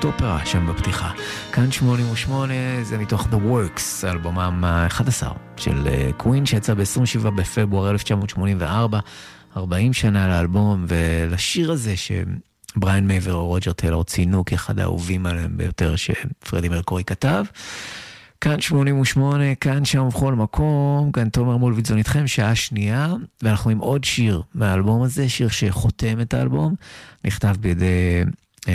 השפעות 0.01 0.21
אופרה 0.21 0.45
שם 0.45 0.67
בפתיחה. 0.67 1.11
כאן 1.51 1.71
88 1.71 2.53
זה 2.83 2.97
מתוך 2.97 3.27
The 3.27 3.35
Works, 3.35 4.07
אלבומם 4.07 4.63
ה-11 4.63 5.27
של 5.57 5.87
קווין, 6.17 6.45
שיצא 6.45 6.73
ב-27 6.73 7.29
בפברואר 7.29 7.91
1984, 7.91 8.99
40 9.57 9.93
שנה 9.93 10.27
לאלבום, 10.27 10.85
ולשיר 10.87 11.71
הזה 11.71 11.93
שבריין 11.97 13.07
מייבר 13.07 13.33
או 13.33 13.47
רוג'ר 13.47 13.73
טיילור 13.73 14.03
ציינו 14.03 14.45
כאחד 14.45 14.79
האהובים 14.79 15.25
עליהם 15.25 15.57
ביותר 15.57 15.95
שפרדי 15.95 16.69
מרקורי 16.69 17.03
כתב. 17.03 17.43
כאן 18.41 18.61
88, 18.61 19.55
כאן 19.55 19.85
שם 19.85 20.01
ובכל 20.01 20.33
מקום, 20.33 21.11
כאן 21.11 21.29
תומר 21.29 21.57
מולביטזון 21.57 21.97
איתכם, 21.97 22.27
שעה 22.27 22.55
שנייה, 22.55 23.13
ואנחנו 23.41 23.71
עם 23.71 23.77
עוד 23.77 24.03
שיר 24.03 24.41
מהאלבום 24.55 25.01
הזה, 25.01 25.29
שיר 25.29 25.49
שחותם 25.49 26.21
את 26.21 26.33
האלבום, 26.33 26.75
נכתב 27.25 27.55
בידי 27.59 27.85
אה, 27.85 28.23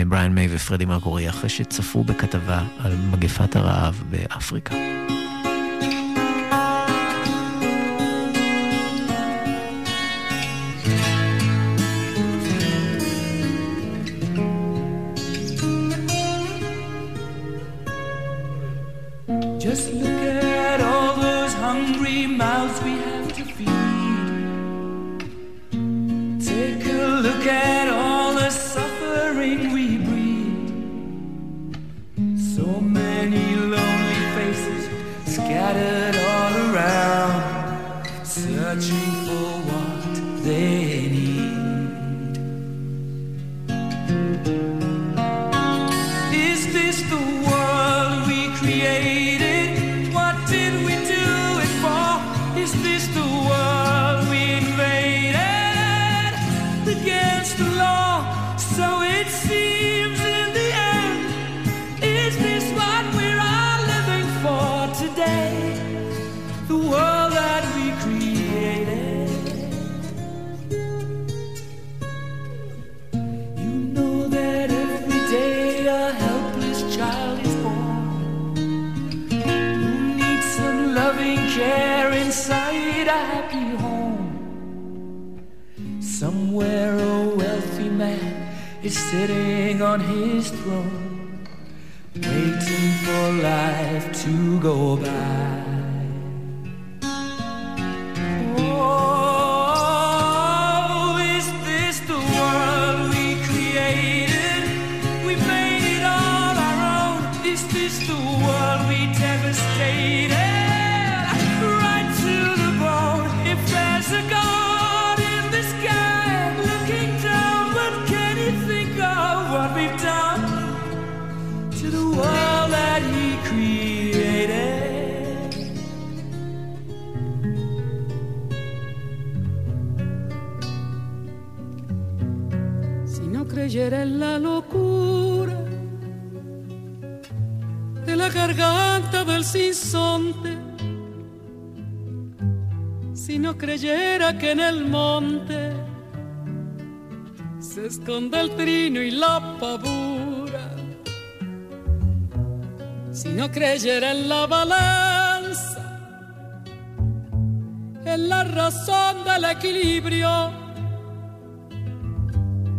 בריאן 0.07 0.35
מיי 0.35 0.47
ופרדי 0.51 0.85
מרקורי, 0.85 1.29
אחרי 1.29 1.49
שצפו 1.49 2.03
בכתבה 2.03 2.63
על 2.79 2.95
מגפת 3.11 3.55
הרעב 3.55 4.03
באפריקה. 4.09 4.75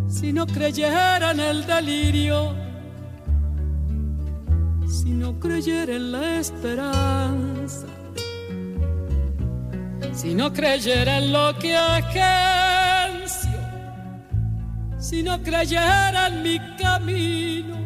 Si 0.09 0.32
no 0.32 0.46
creyera 0.46 1.30
en 1.30 1.40
el 1.40 1.66
delirio, 1.66 2.55
si 4.86 5.10
no 5.10 5.38
creyera 5.38 5.94
en 5.94 6.12
la 6.12 6.40
esperanza, 6.40 7.86
si 10.12 10.34
no 10.34 10.52
creyera 10.52 11.18
en 11.18 11.32
lo 11.32 11.59
que 11.59 11.76
agencio, 11.76 13.59
si 14.98 15.22
no 15.22 15.42
creyera 15.42 16.26
en 16.28 16.42
mi 16.42 16.59
camino, 16.76 17.76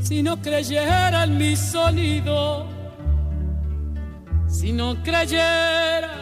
si 0.00 0.22
no 0.22 0.40
creyera 0.42 1.24
en 1.24 1.38
mi 1.38 1.56
sonido, 1.56 2.66
si 4.48 4.72
no 4.72 5.02
creyera 5.02 6.15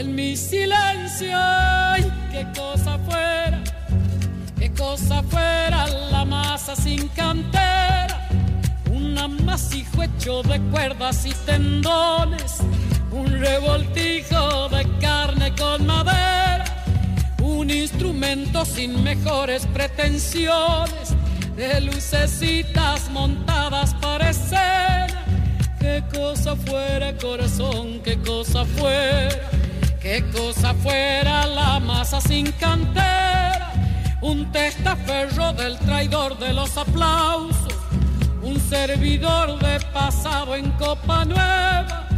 en 0.00 0.14
mi 0.14 0.34
silencio 0.34 1.36
qué 2.32 2.46
cosa 2.56 2.98
fuera, 3.06 3.62
qué 4.58 4.72
cosa 4.72 5.22
fuera 5.22 5.86
la 6.10 6.24
masa 6.24 6.74
sin 6.74 7.06
cantera, 7.08 8.28
un 8.90 9.18
amasijo 9.18 10.02
hecho 10.02 10.42
de 10.42 10.58
cuerdas 10.70 11.26
y 11.26 11.32
tendones, 11.44 12.60
un 13.12 13.26
revoltijo 13.40 14.70
de 14.70 14.86
carne 15.00 15.54
con 15.54 15.84
madera, 15.84 16.64
un 17.42 17.68
instrumento 17.68 18.64
sin 18.64 19.02
mejores 19.04 19.66
pretensiones, 19.66 21.14
de 21.56 21.78
lucecitas 21.82 23.10
montadas 23.10 23.92
para 23.96 24.30
escena, 24.30 25.08
qué 25.78 26.02
cosa 26.10 26.56
fuera 26.56 27.14
corazón, 27.18 28.00
qué 28.02 28.18
cosa 28.22 28.64
fuera 28.64 29.59
Qué 30.00 30.24
cosa 30.32 30.72
fuera 30.72 31.46
la 31.46 31.78
masa 31.78 32.22
sin 32.22 32.50
cantera, 32.52 33.70
un 34.22 34.50
testaferro 34.50 35.52
del 35.52 35.78
traidor 35.78 36.38
de 36.38 36.54
los 36.54 36.74
aplausos, 36.78 37.74
un 38.42 38.58
servidor 38.58 39.58
de 39.58 39.78
pasado 39.92 40.56
en 40.56 40.70
copa 40.72 41.26
nueva, 41.26 42.08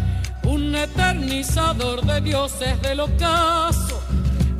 un 0.44 0.72
eternizador 0.76 2.06
de 2.06 2.20
dioses 2.20 2.80
del 2.82 3.00
ocaso, 3.00 4.00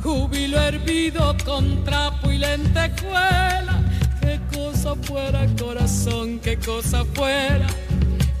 júbilo 0.03 0.59
hervido 0.59 1.33
con 1.45 1.81
trapo 1.85 2.29
y 2.29 2.39
lentejuela. 2.39 3.79
Qué 4.19 4.41
cosa 4.53 4.95
fuera 5.01 5.47
corazón, 5.57 6.39
qué 6.39 6.57
cosa 6.57 7.05
fuera, 7.13 7.67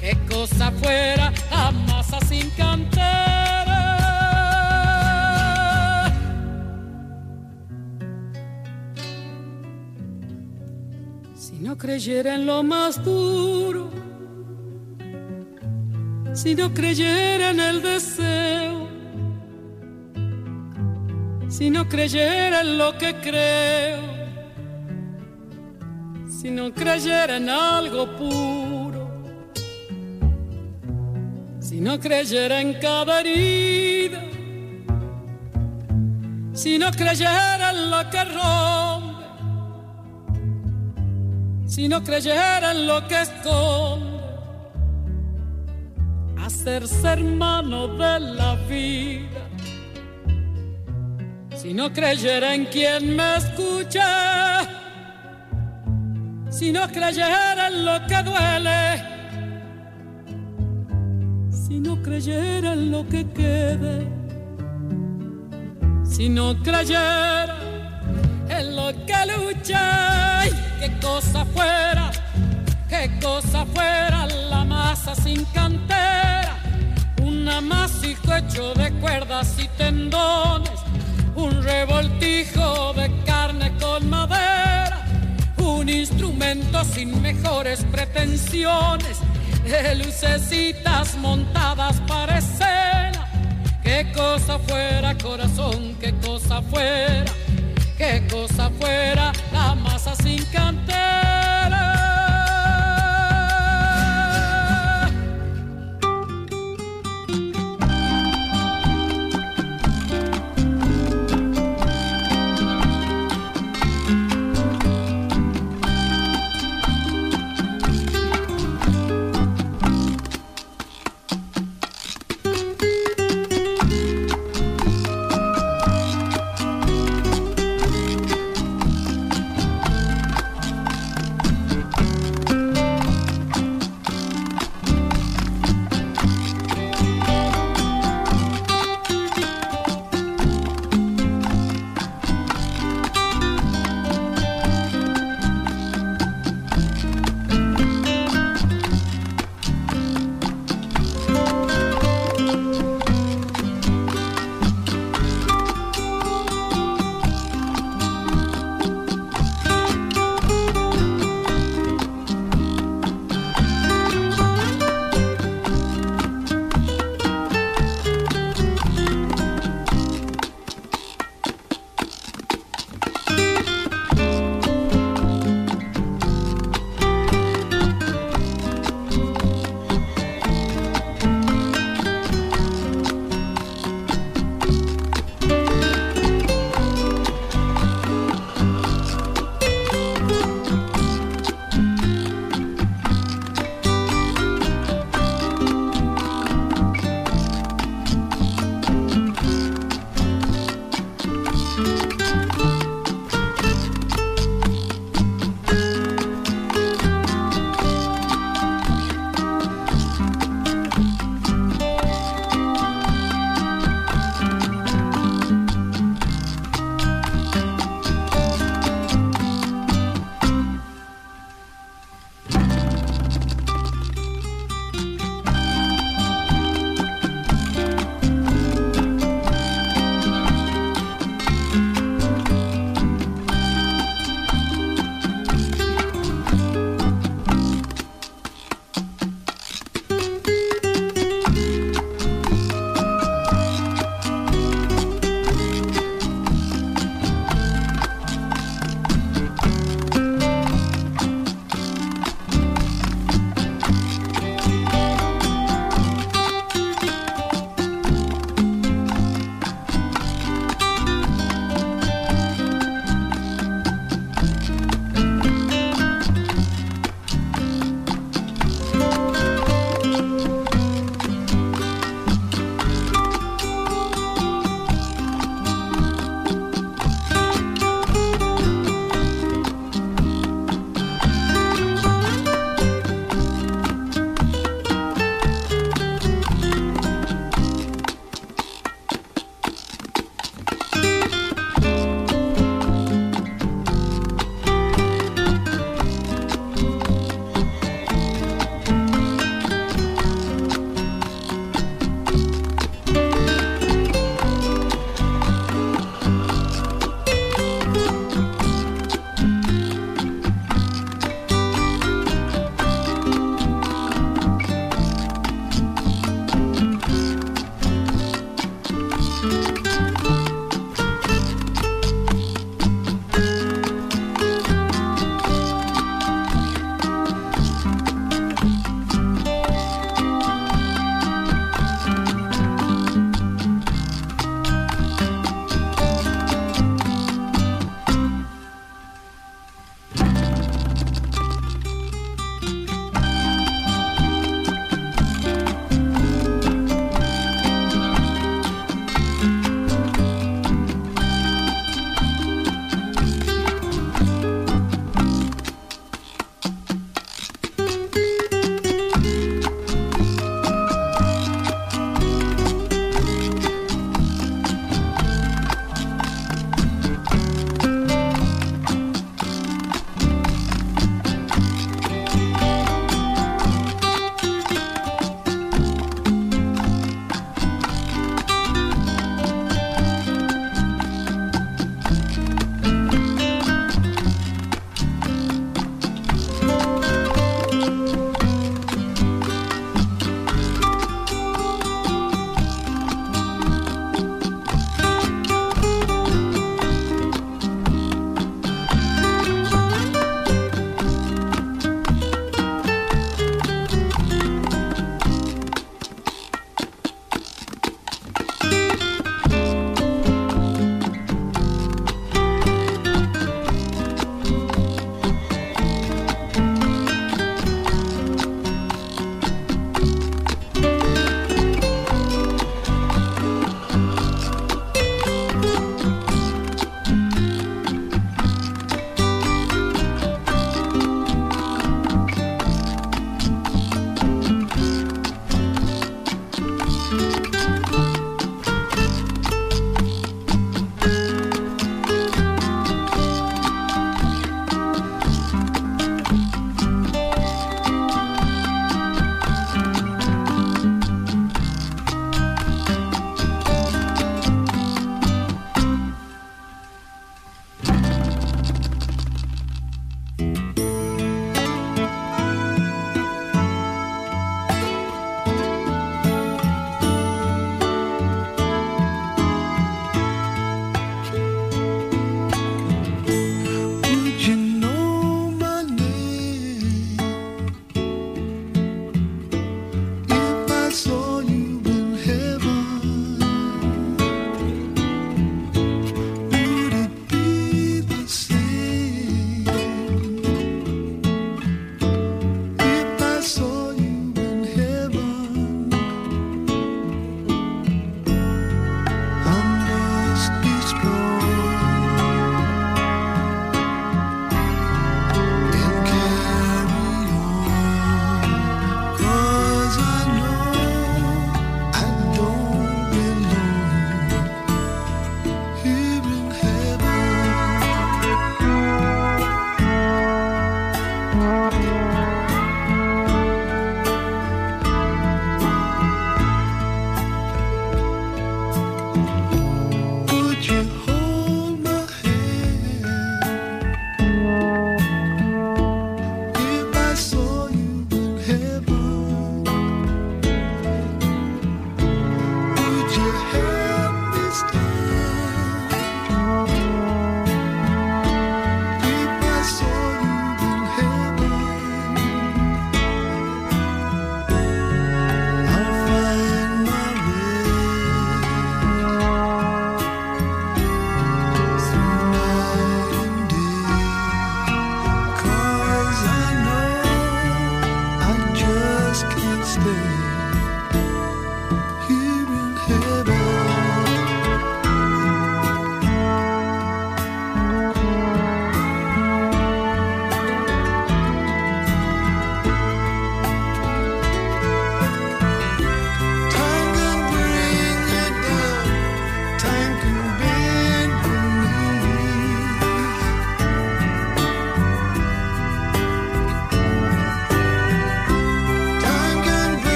qué 0.00 0.18
cosa 0.28 0.72
fuera 0.72 1.32
la 1.52 1.70
masa 1.70 2.18
sin 2.26 2.50
cantera. 2.50 3.31
No 11.72 11.78
creyera 11.78 12.34
en 12.34 12.44
lo 12.44 12.62
más 12.62 13.02
duro, 13.02 13.90
si 16.34 16.54
no 16.54 16.74
creyera 16.74 17.48
en 17.48 17.60
el 17.60 17.80
deseo, 17.80 18.88
si 21.48 21.70
no 21.70 21.88
creyera 21.88 22.60
en 22.60 22.76
lo 22.76 22.98
que 22.98 23.14
creo, 23.26 24.02
si 26.28 26.50
no 26.50 26.74
creyera 26.74 27.38
en 27.38 27.48
algo 27.48 28.02
puro, 28.18 29.08
si 31.58 31.80
no 31.80 31.98
creyera 31.98 32.60
en 32.60 32.74
cada 32.74 33.20
herida, 33.20 34.22
si 36.52 36.78
no 36.78 36.90
creyera 36.90 37.70
en 37.70 37.90
lo 37.90 38.10
que 38.10 38.24
rompe 38.24 39.01
si 41.74 41.88
no 41.88 42.04
creyera 42.04 42.72
en 42.72 42.86
lo 42.86 43.08
que 43.08 43.22
esconde, 43.22 44.20
hacerse 46.36 47.08
hermano 47.08 47.88
de 47.88 48.20
la 48.20 48.56
vida. 48.68 49.42
Si 51.56 51.72
no 51.72 51.90
creyera 51.90 52.54
en 52.54 52.66
quien 52.66 53.16
me 53.16 53.36
escucha, 53.36 54.68
si 56.50 56.72
no 56.72 56.86
creyera 56.88 57.68
en 57.68 57.86
lo 57.86 58.06
que 58.06 58.22
duele, 58.22 58.82
si 61.50 61.80
no 61.80 62.02
creyera 62.02 62.74
en 62.74 62.92
lo 62.92 63.08
que 63.08 63.26
quede, 63.30 64.06
si 66.04 66.28
no 66.28 66.62
creyera 66.62 67.71
en 68.58 68.76
lo 68.76 68.92
que 69.06 69.20
lucha, 69.26 70.42
qué 70.80 70.90
cosa 71.00 71.44
fuera, 71.44 72.10
qué 72.88 73.10
cosa 73.20 73.64
fuera 73.66 74.26
la 74.26 74.64
masa 74.64 75.14
sin 75.14 75.44
cantera, 75.46 76.56
un 77.22 77.48
amasijo 77.48 78.34
hecho 78.34 78.74
de 78.74 78.92
cuerdas 79.00 79.56
y 79.58 79.68
tendones, 79.78 80.78
un 81.34 81.62
revoltijo 81.62 82.92
de 82.94 83.10
carne 83.24 83.72
con 83.78 84.08
madera, 84.08 84.98
un 85.58 85.88
instrumento 85.88 86.84
sin 86.84 87.20
mejores 87.22 87.84
pretensiones, 87.90 89.18
de 89.64 89.94
lucecitas 89.94 91.16
montadas 91.16 92.00
para 92.08 92.38
escena, 92.38 93.28
qué 93.82 94.12
cosa 94.14 94.58
fuera 94.58 95.16
corazón, 95.16 95.96
qué 96.00 96.12
cosa 96.20 96.60
fuera 96.62 97.32
qué 98.02 98.20
cosa 98.28 98.68
fuera 98.80 99.32
la 99.52 99.76
masa 99.76 100.14
sin 100.16 100.44
cantera. 100.46 101.31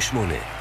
88. 0.00 0.53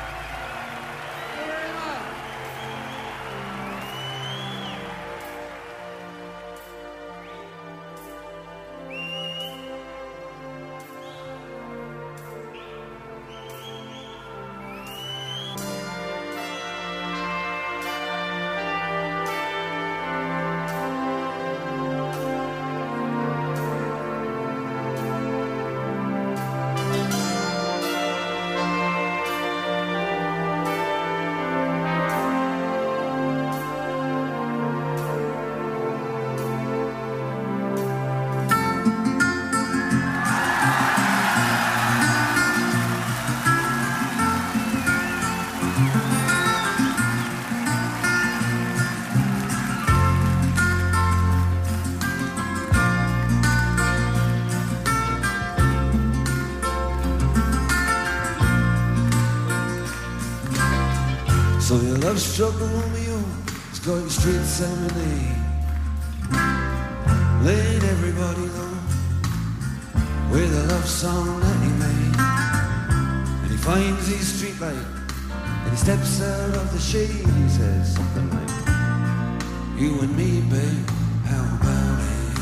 Love 62.13 62.21
struggle 62.21 62.67
Romeo 62.67 63.17
is 63.71 63.79
going 63.79 64.07
straight 64.07 64.33
to 64.33 64.45
serenade 64.45 65.35
Laying 67.41 67.83
everybody 67.95 68.45
low 68.57 68.77
With 70.31 70.53
a 70.53 70.63
love 70.71 70.87
song 70.87 71.39
that 71.39 71.57
he 71.65 71.71
made. 71.85 72.17
And 73.41 73.49
he 73.49 73.57
finds 73.57 74.07
his 74.07 74.27
street 74.31 74.59
light 74.61 74.85
And 75.63 75.71
he 75.71 75.75
steps 75.75 76.21
out 76.21 76.55
of 76.55 76.71
the 76.71 76.79
shade 76.79 77.09
He 77.09 77.49
says 77.49 77.95
something 77.95 78.29
like 78.29 78.51
You 79.81 79.99
and 80.01 80.15
me, 80.15 80.41
babe, 80.51 80.89
how 81.25 81.43
about 81.57 81.99
it? 81.99 82.33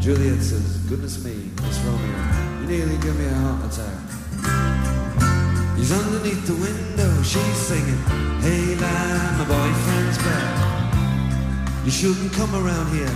Juliet 0.00 0.40
says, 0.40 0.78
goodness 0.88 1.24
me, 1.24 1.50
Miss 1.62 1.78
Romeo 1.80 2.06
You? 2.60 2.66
Nearly 2.68 2.96
give 2.98 3.18
me 3.18 3.24
a 3.24 3.34
heart 3.34 3.64
attack 3.72 4.03
He's 5.84 5.92
underneath 5.92 6.46
the 6.46 6.54
window, 6.54 7.22
she's 7.22 7.56
singing, 7.68 8.00
Hey 8.40 8.74
lad, 8.76 9.36
my 9.36 9.44
boyfriend's 9.44 10.16
back. 10.16 11.84
You 11.84 11.90
shouldn't 11.90 12.32
come 12.32 12.54
around 12.54 12.88
here 12.88 13.14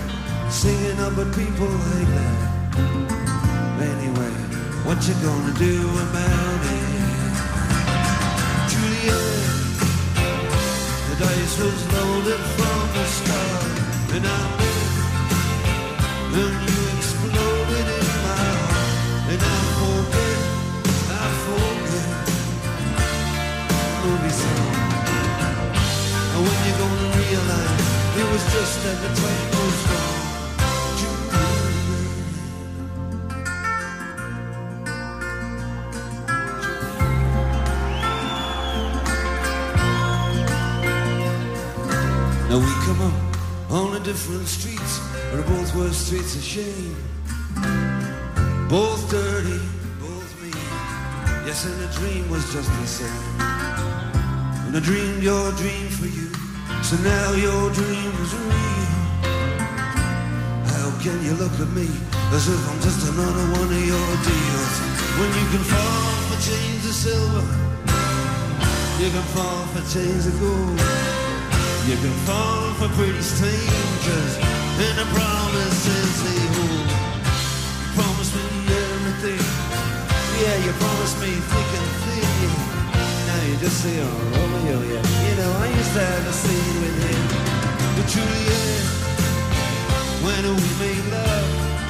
singing 0.51 1.01
up 1.01 1.17
at 1.17 1.33
people 1.33 1.67
like 1.67 2.09
that. 2.19 2.77
Anyway, 3.81 4.35
what 4.85 5.01
you 5.09 5.15
gonna 5.25 5.55
do 5.57 5.81
about 6.05 6.61
it? 6.77 6.93
Juliet, 8.69 9.49
the 11.09 11.17
dice 11.25 11.57
was 11.65 11.81
loaded 11.95 12.43
from 12.57 12.81
the 12.97 13.05
start, 13.17 13.77
and 14.13 14.27
I 14.27 14.41
knew, 16.35 16.45
and 16.45 16.78
it 28.19 28.29
was 28.33 28.43
just 28.53 28.83
that 28.83 28.99
the 29.05 29.09
time 29.21 29.51
was 29.55 29.79
wrong. 29.89 30.19
Now 42.49 42.59
we 42.59 42.73
come 42.87 43.01
up 43.03 43.19
on 43.71 43.93
the 43.93 44.01
different 44.01 44.49
streets, 44.49 45.01
but 45.31 45.47
both 45.47 45.75
were 45.77 45.93
streets 45.93 46.35
of 46.35 46.43
shame. 46.43 46.97
Both 48.69 49.11
dirty, 49.11 49.61
both 50.01 50.43
mean. 50.43 50.53
Yes, 51.47 51.65
and 51.67 51.79
the 51.81 51.89
dream 51.99 52.29
was 52.31 52.45
just 52.53 52.71
the 52.81 52.87
same. 52.87 53.25
And 54.67 54.77
I 54.77 54.81
dreamed 54.81 55.23
your 55.23 55.53
dream 55.53 55.89
for 55.89 56.07
you, 56.07 56.28
so 56.89 56.97
now 57.05 57.33
your 57.33 57.69
dream 57.77 58.13
is 58.25 58.33
real. 58.33 58.89
How 60.73 60.89
can 61.05 61.21
you 61.21 61.35
look 61.37 61.53
at 61.61 61.69
me 61.77 61.85
as 62.33 62.49
if 62.49 62.61
I'm 62.65 62.81
just 62.81 63.05
another 63.13 63.45
one 63.61 63.69
of 63.69 63.85
your 63.93 64.11
deals? 64.25 64.75
When 65.21 65.29
you 65.37 65.47
can 65.53 65.65
fall 65.69 66.17
for 66.33 66.39
chains 66.49 66.85
of 66.89 66.97
silver, 66.97 67.45
you 69.05 69.09
can 69.13 69.27
fall 69.37 69.69
for 69.77 69.85
chains 69.93 70.25
of 70.33 70.41
gold. 70.41 70.81
You 71.93 71.97
can 72.01 72.17
fall 72.25 72.73
for 72.81 72.89
pretty 72.97 73.21
strangers, 73.21 74.33
and 74.81 74.95
the 74.97 75.07
promises 75.13 76.13
they 76.25 76.41
hold. 76.57 76.89
You 77.85 77.89
promised 78.01 78.33
me 78.33 78.45
everything, 78.65 79.45
yeah, 80.41 80.57
you 80.65 80.73
promised 80.81 81.21
me 81.21 81.37
thick 81.37 81.71
and 81.81 81.91
thin. 82.01 82.18
Just 83.61 83.83
say, 83.83 83.99
oh, 83.99 84.07
Romeo, 84.07 84.79
yeah. 84.87 85.03
You 85.27 85.35
know, 85.35 85.51
I 85.59 85.67
used 85.67 85.93
to 85.95 85.99
have 85.99 86.27
a 86.29 86.33
scene 86.33 86.79
with 86.79 86.97
him. 87.03 87.23
But 87.99 88.07
Juliet, 88.07 88.87
when 90.23 90.43
we 90.47 90.69
made 90.79 91.07
love, 91.11 91.49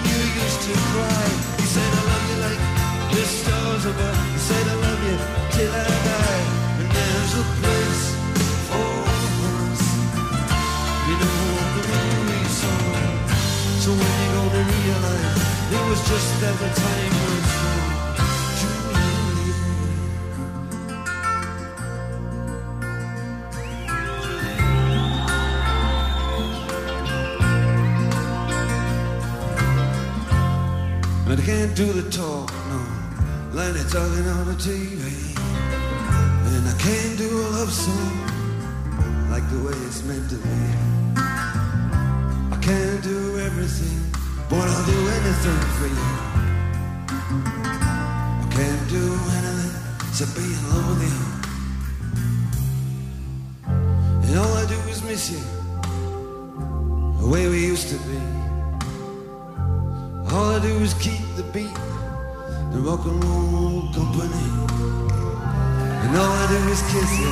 you 0.08 0.16
used 0.16 0.60
to 0.64 0.72
cry. 0.96 1.28
You 1.60 1.68
said, 1.68 1.90
I 1.92 2.02
love 2.08 2.24
you 2.32 2.38
like 2.40 2.62
the 3.12 3.20
stars 3.20 3.84
above. 3.84 4.16
You 4.32 4.40
said, 4.48 4.64
I 4.64 4.76
love 4.80 5.00
you 5.12 5.16
till 5.52 5.68
I 5.68 5.84
die. 6.08 6.42
And 6.80 6.88
there's 6.88 7.32
a 7.36 7.44
place 7.60 8.04
for 8.72 8.88
us. 9.12 9.82
You 11.04 11.16
know, 11.20 11.36
the 11.76 11.84
movie 11.84 12.48
song. 12.48 13.12
So 13.84 13.90
when 13.92 14.12
you 14.24 14.28
gonna 14.40 14.64
realize 14.72 15.36
it 15.76 15.82
was 15.84 16.00
just 16.08 16.28
that 16.40 16.56
the 16.64 16.70
time 16.80 17.12
was 17.28 17.47
can't 31.48 31.74
do 31.74 31.90
the 31.94 32.10
talk, 32.10 32.52
no, 32.68 32.80
like 33.54 33.72
they're 33.72 33.88
talking 33.88 34.28
on 34.36 34.44
the 34.48 34.58
TV. 34.68 35.34
And 36.52 36.68
I 36.68 36.76
can't 36.76 37.16
do 37.16 37.24
a 37.24 37.48
love 37.56 37.72
song 37.72 38.18
like 39.30 39.48
the 39.48 39.56
way 39.64 39.72
it's 39.86 40.02
meant 40.04 40.28
to 40.28 40.36
be. 40.36 40.58
I 41.16 42.58
can't 42.60 43.02
do 43.02 43.38
everything, 43.38 43.98
but 44.50 44.68
I'll 44.68 44.84
do 44.84 45.08
anything 45.18 45.60
for 45.78 45.88
you. 45.96 46.08
I 48.44 48.48
can't 48.52 48.84
do 48.90 49.04
anything 49.38 49.72
to 50.18 50.24
be 50.36 50.44
in 50.52 50.62
love 50.68 50.86
with 51.00 51.02
you. 51.08 51.24
And 54.28 54.38
all 54.38 54.52
I 54.52 54.66
do 54.66 54.78
is 54.90 55.02
miss 55.02 55.30
you, 55.30 55.42
the 57.22 57.26
way 57.26 57.48
we 57.48 57.58
used 57.64 57.88
to 57.88 57.96
be. 58.06 58.47
I 60.58 60.60
do 60.60 60.74
is 60.82 60.94
keep 60.94 61.22
the 61.36 61.44
beat, 61.54 61.78
the 62.72 62.80
rock 62.82 63.06
and 63.06 63.22
roll 63.22 63.82
company. 63.94 64.46
And 66.02 66.16
all 66.18 66.34
I 66.34 66.46
do 66.50 66.58
is 66.74 66.82
kiss 66.90 67.10
you 67.22 67.30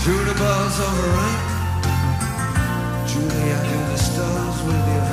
through 0.00 0.24
the 0.24 0.32
bars 0.40 0.76
of 0.80 0.92
the 0.96 1.08
rain. 1.18 1.40
Do 3.12 3.20
the 3.92 3.98
stars 4.08 4.58
with 4.64 4.84
you 4.92 5.04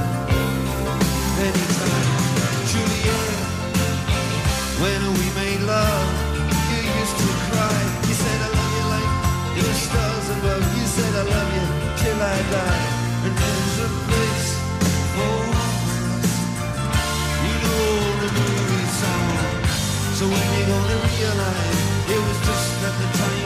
anytime. 1.48 2.08
Juliet, 2.72 3.36
when 4.80 5.02
we 5.20 5.28
made 5.36 5.62
love, 5.68 6.08
you 6.72 6.80
used 6.80 7.18
to 7.20 7.28
cry. 7.52 7.80
You 8.08 8.16
said 8.24 8.40
I 8.40 8.50
love 8.56 8.74
you 8.80 8.86
like 8.96 9.12
the 9.68 9.74
stars 9.84 10.28
above. 10.32 10.64
You 10.80 10.86
said 10.88 11.14
I 11.14 11.24
love 11.28 11.52
you 11.58 11.66
till 12.00 12.22
I 12.24 12.38
die. 12.56 12.89
So 20.20 20.26
when 20.26 20.36
you 20.36 20.66
gonna 20.68 20.98
realize 21.16 22.10
it 22.12 22.20
was 22.20 22.40
just 22.46 22.82
that 22.82 22.94
the 23.00 23.18
time 23.20 23.39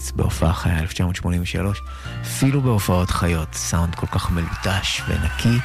סטריטס 0.00 0.12
בהופעה 0.12 0.52
חיה 0.52 0.78
1983, 0.78 1.82
אפילו 2.22 2.60
בהופעות 2.60 3.10
חיות, 3.10 3.54
סאונד 3.54 3.94
כל 3.94 4.06
כך 4.06 4.30
מלוטש 4.30 5.02
ונקי, 5.08 5.58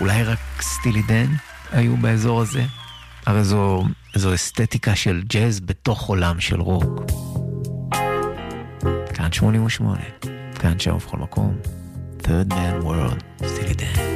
אולי 0.00 0.24
רק 0.24 0.38
סטילי 0.60 1.02
דן 1.02 1.26
היו 1.72 1.96
באזור 1.96 2.40
הזה? 2.40 2.64
הרי 3.26 3.44
זו, 3.44 3.84
זו 4.14 4.34
אסתטיקה 4.34 4.94
של 4.94 5.22
ג'אז 5.26 5.60
בתוך 5.60 6.02
עולם 6.06 6.40
של 6.40 6.60
רוק. 6.60 7.02
כאן 9.14 9.32
88, 9.32 10.00
כאן 10.58 10.78
שם 10.78 10.94
ובכל 10.94 11.18
מקום, 11.18 11.56
third 12.22 12.50
world 12.50 12.84
man, 12.84 13.46
סטילי 13.46 13.74
דן. 13.74 14.15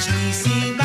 deslize 0.00 0.79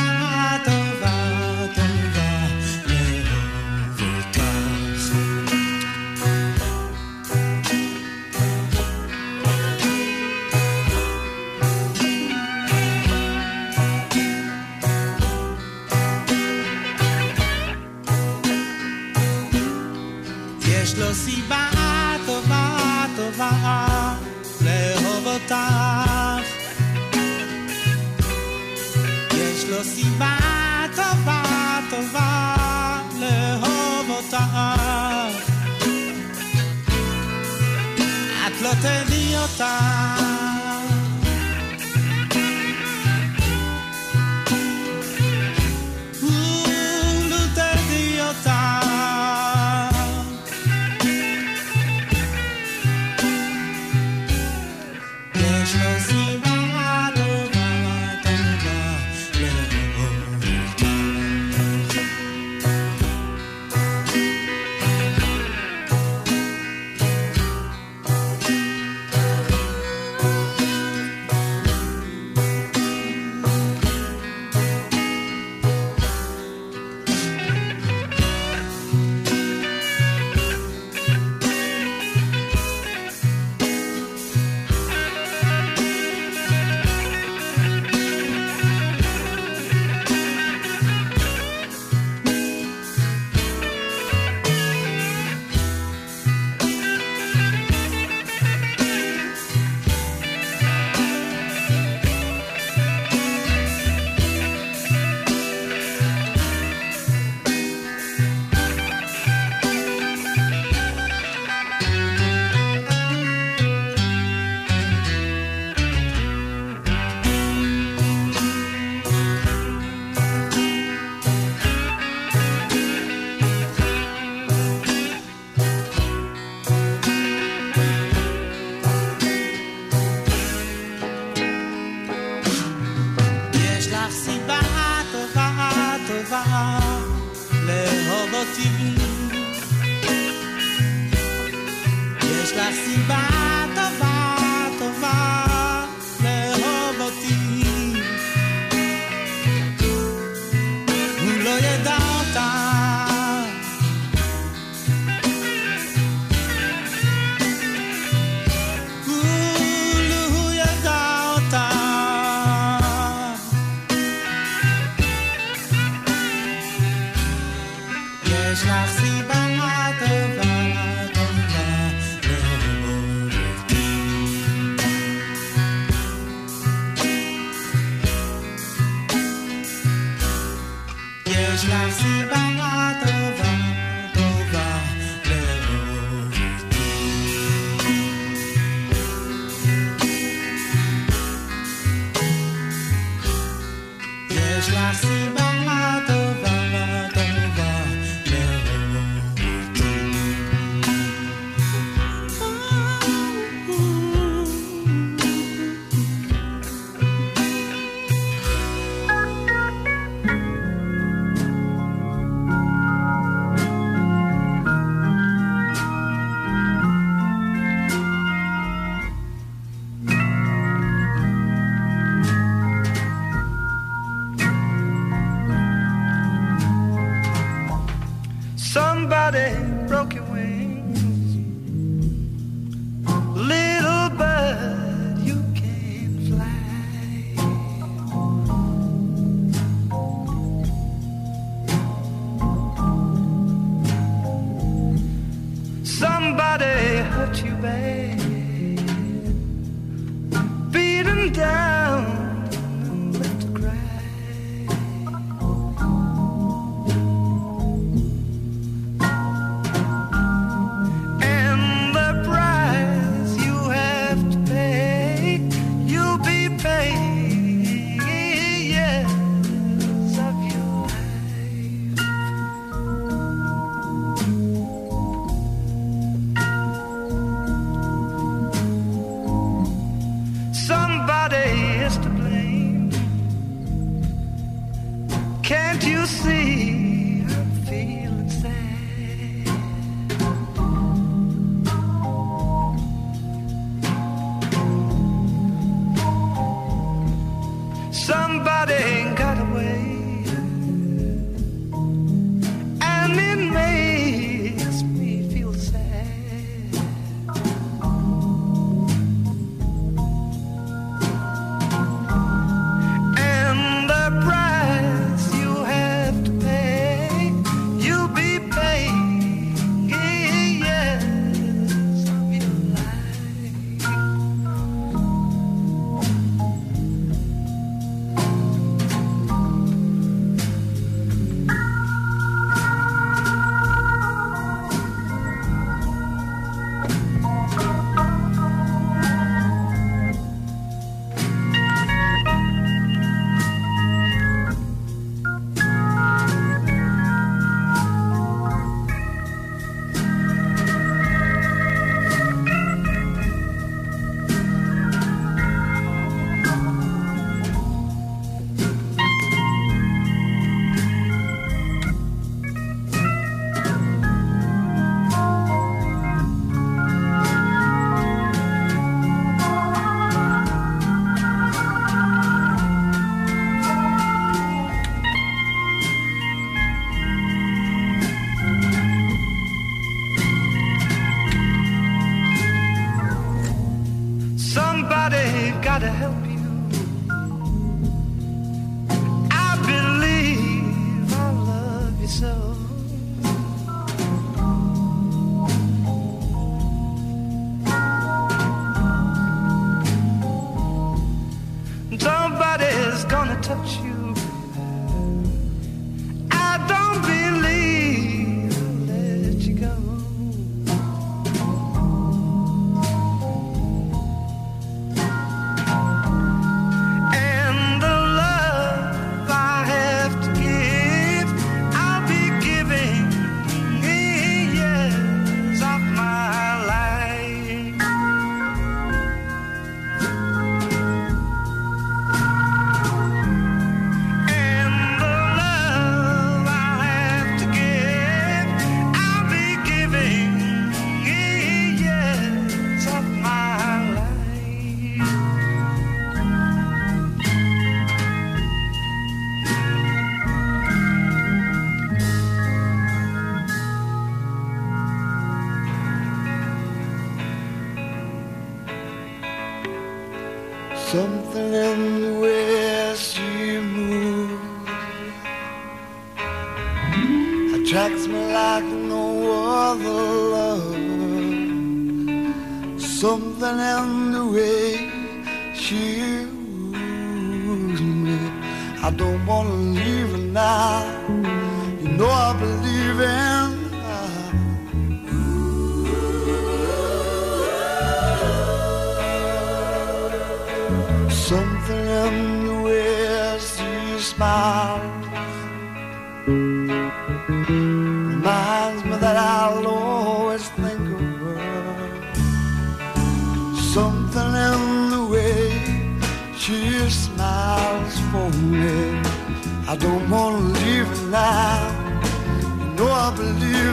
don't 478.97 479.25
want 479.25 479.54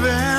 living. 0.02 0.31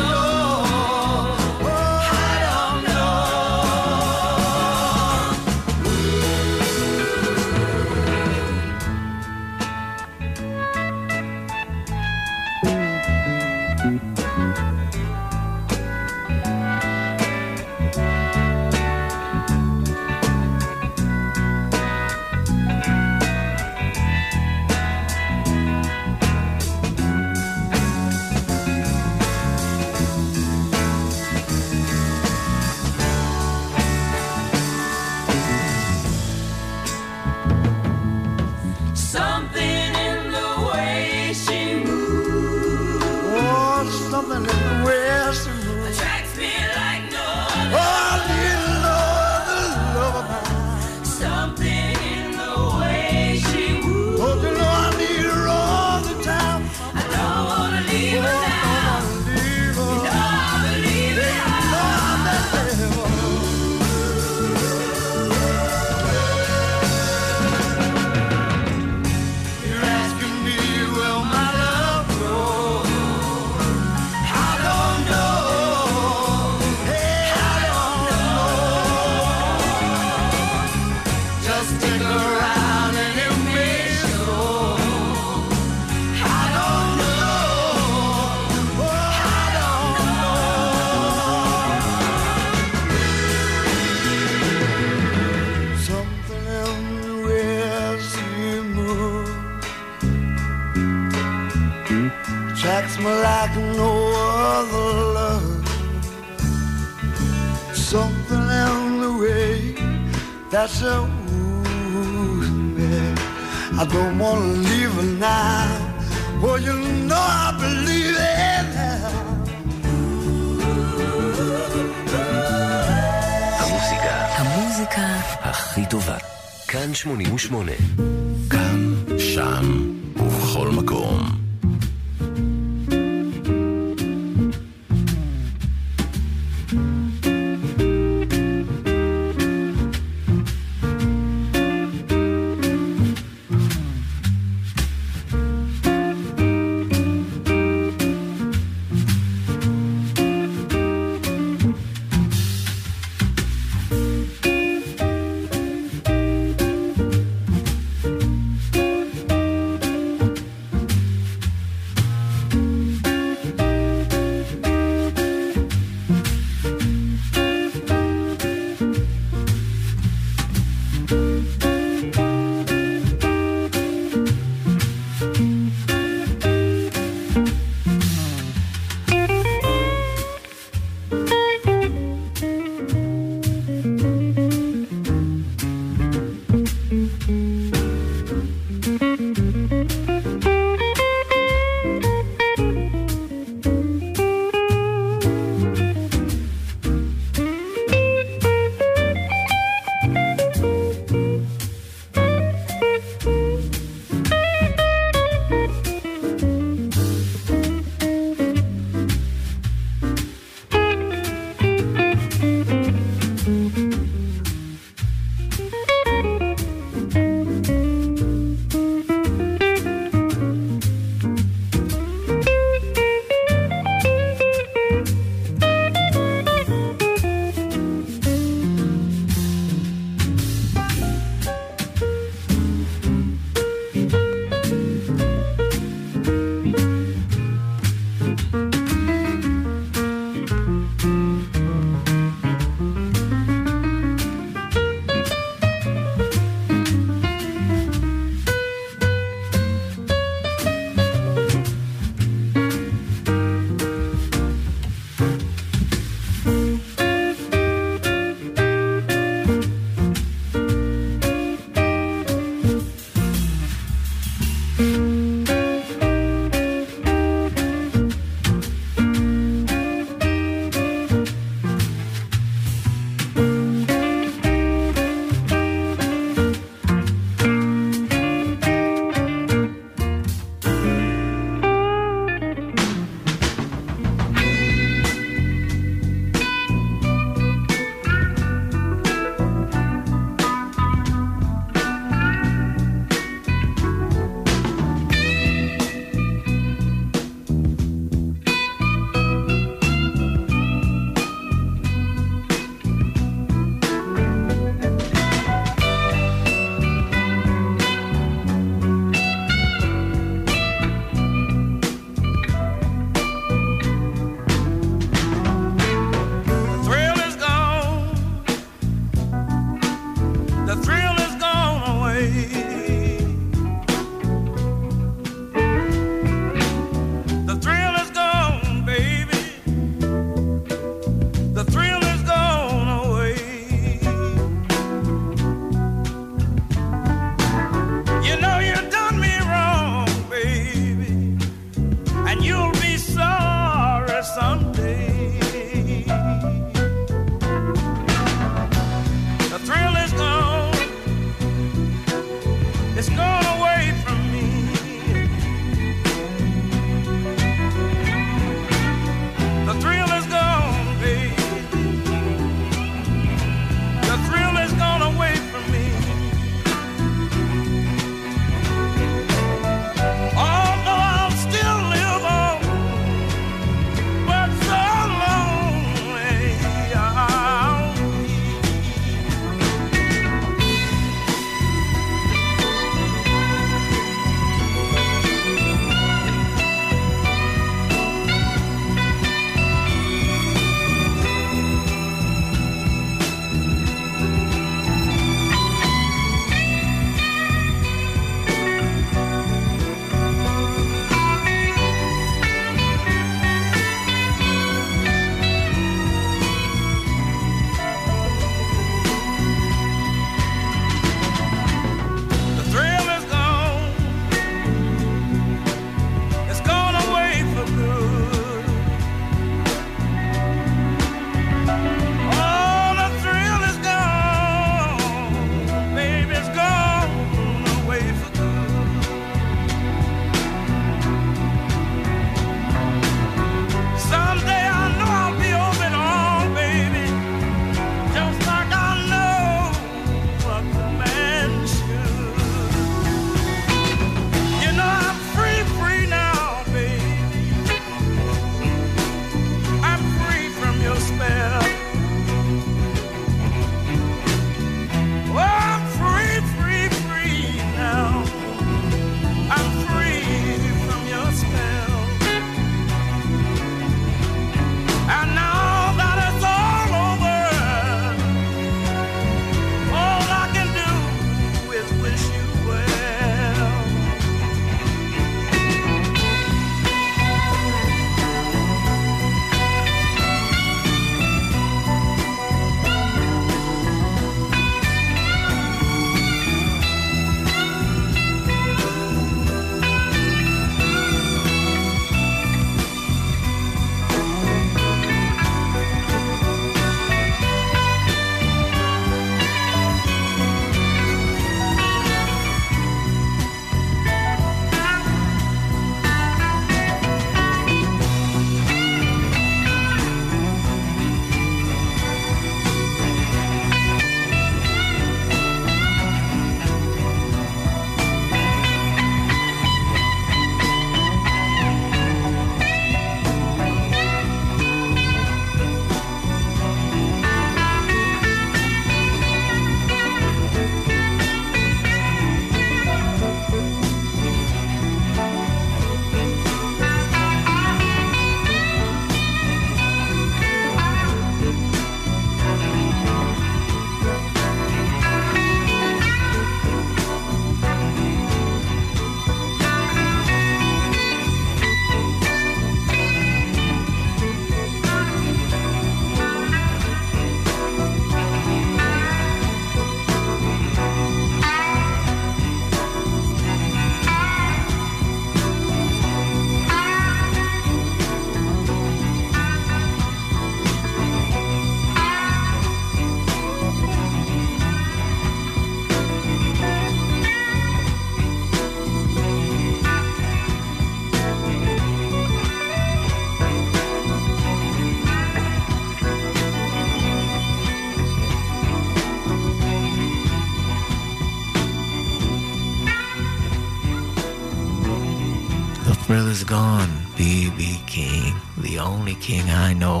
Gone, 596.50 596.92
B.B. 597.16 597.60
King, 597.86 598.34
the 598.64 598.78
only 598.80 599.14
king 599.26 599.46
I 599.68 599.72
know. 599.82 600.00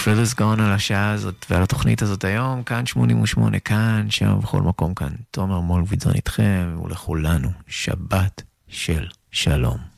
Thrill 0.00 0.18
is 0.18 0.34
gone 0.34 0.60
על 0.62 0.72
השעה 0.72 1.10
הזאת 1.10 1.46
ועל 1.50 1.62
התוכנית 1.62 2.02
הזאת 2.02 2.24
היום, 2.24 2.62
כאן 2.62 2.86
88, 2.86 3.58
כאן, 3.58 4.06
שם, 4.10 4.38
בכל 4.42 4.62
מקום 4.62 4.94
כאן. 4.94 5.12
תומר 5.30 5.60
מולביטזון 5.60 6.14
איתכם, 6.14 6.78
ולכולנו, 6.84 7.48
שבת 7.68 8.42
של 8.68 9.06
שלום. 9.30 9.89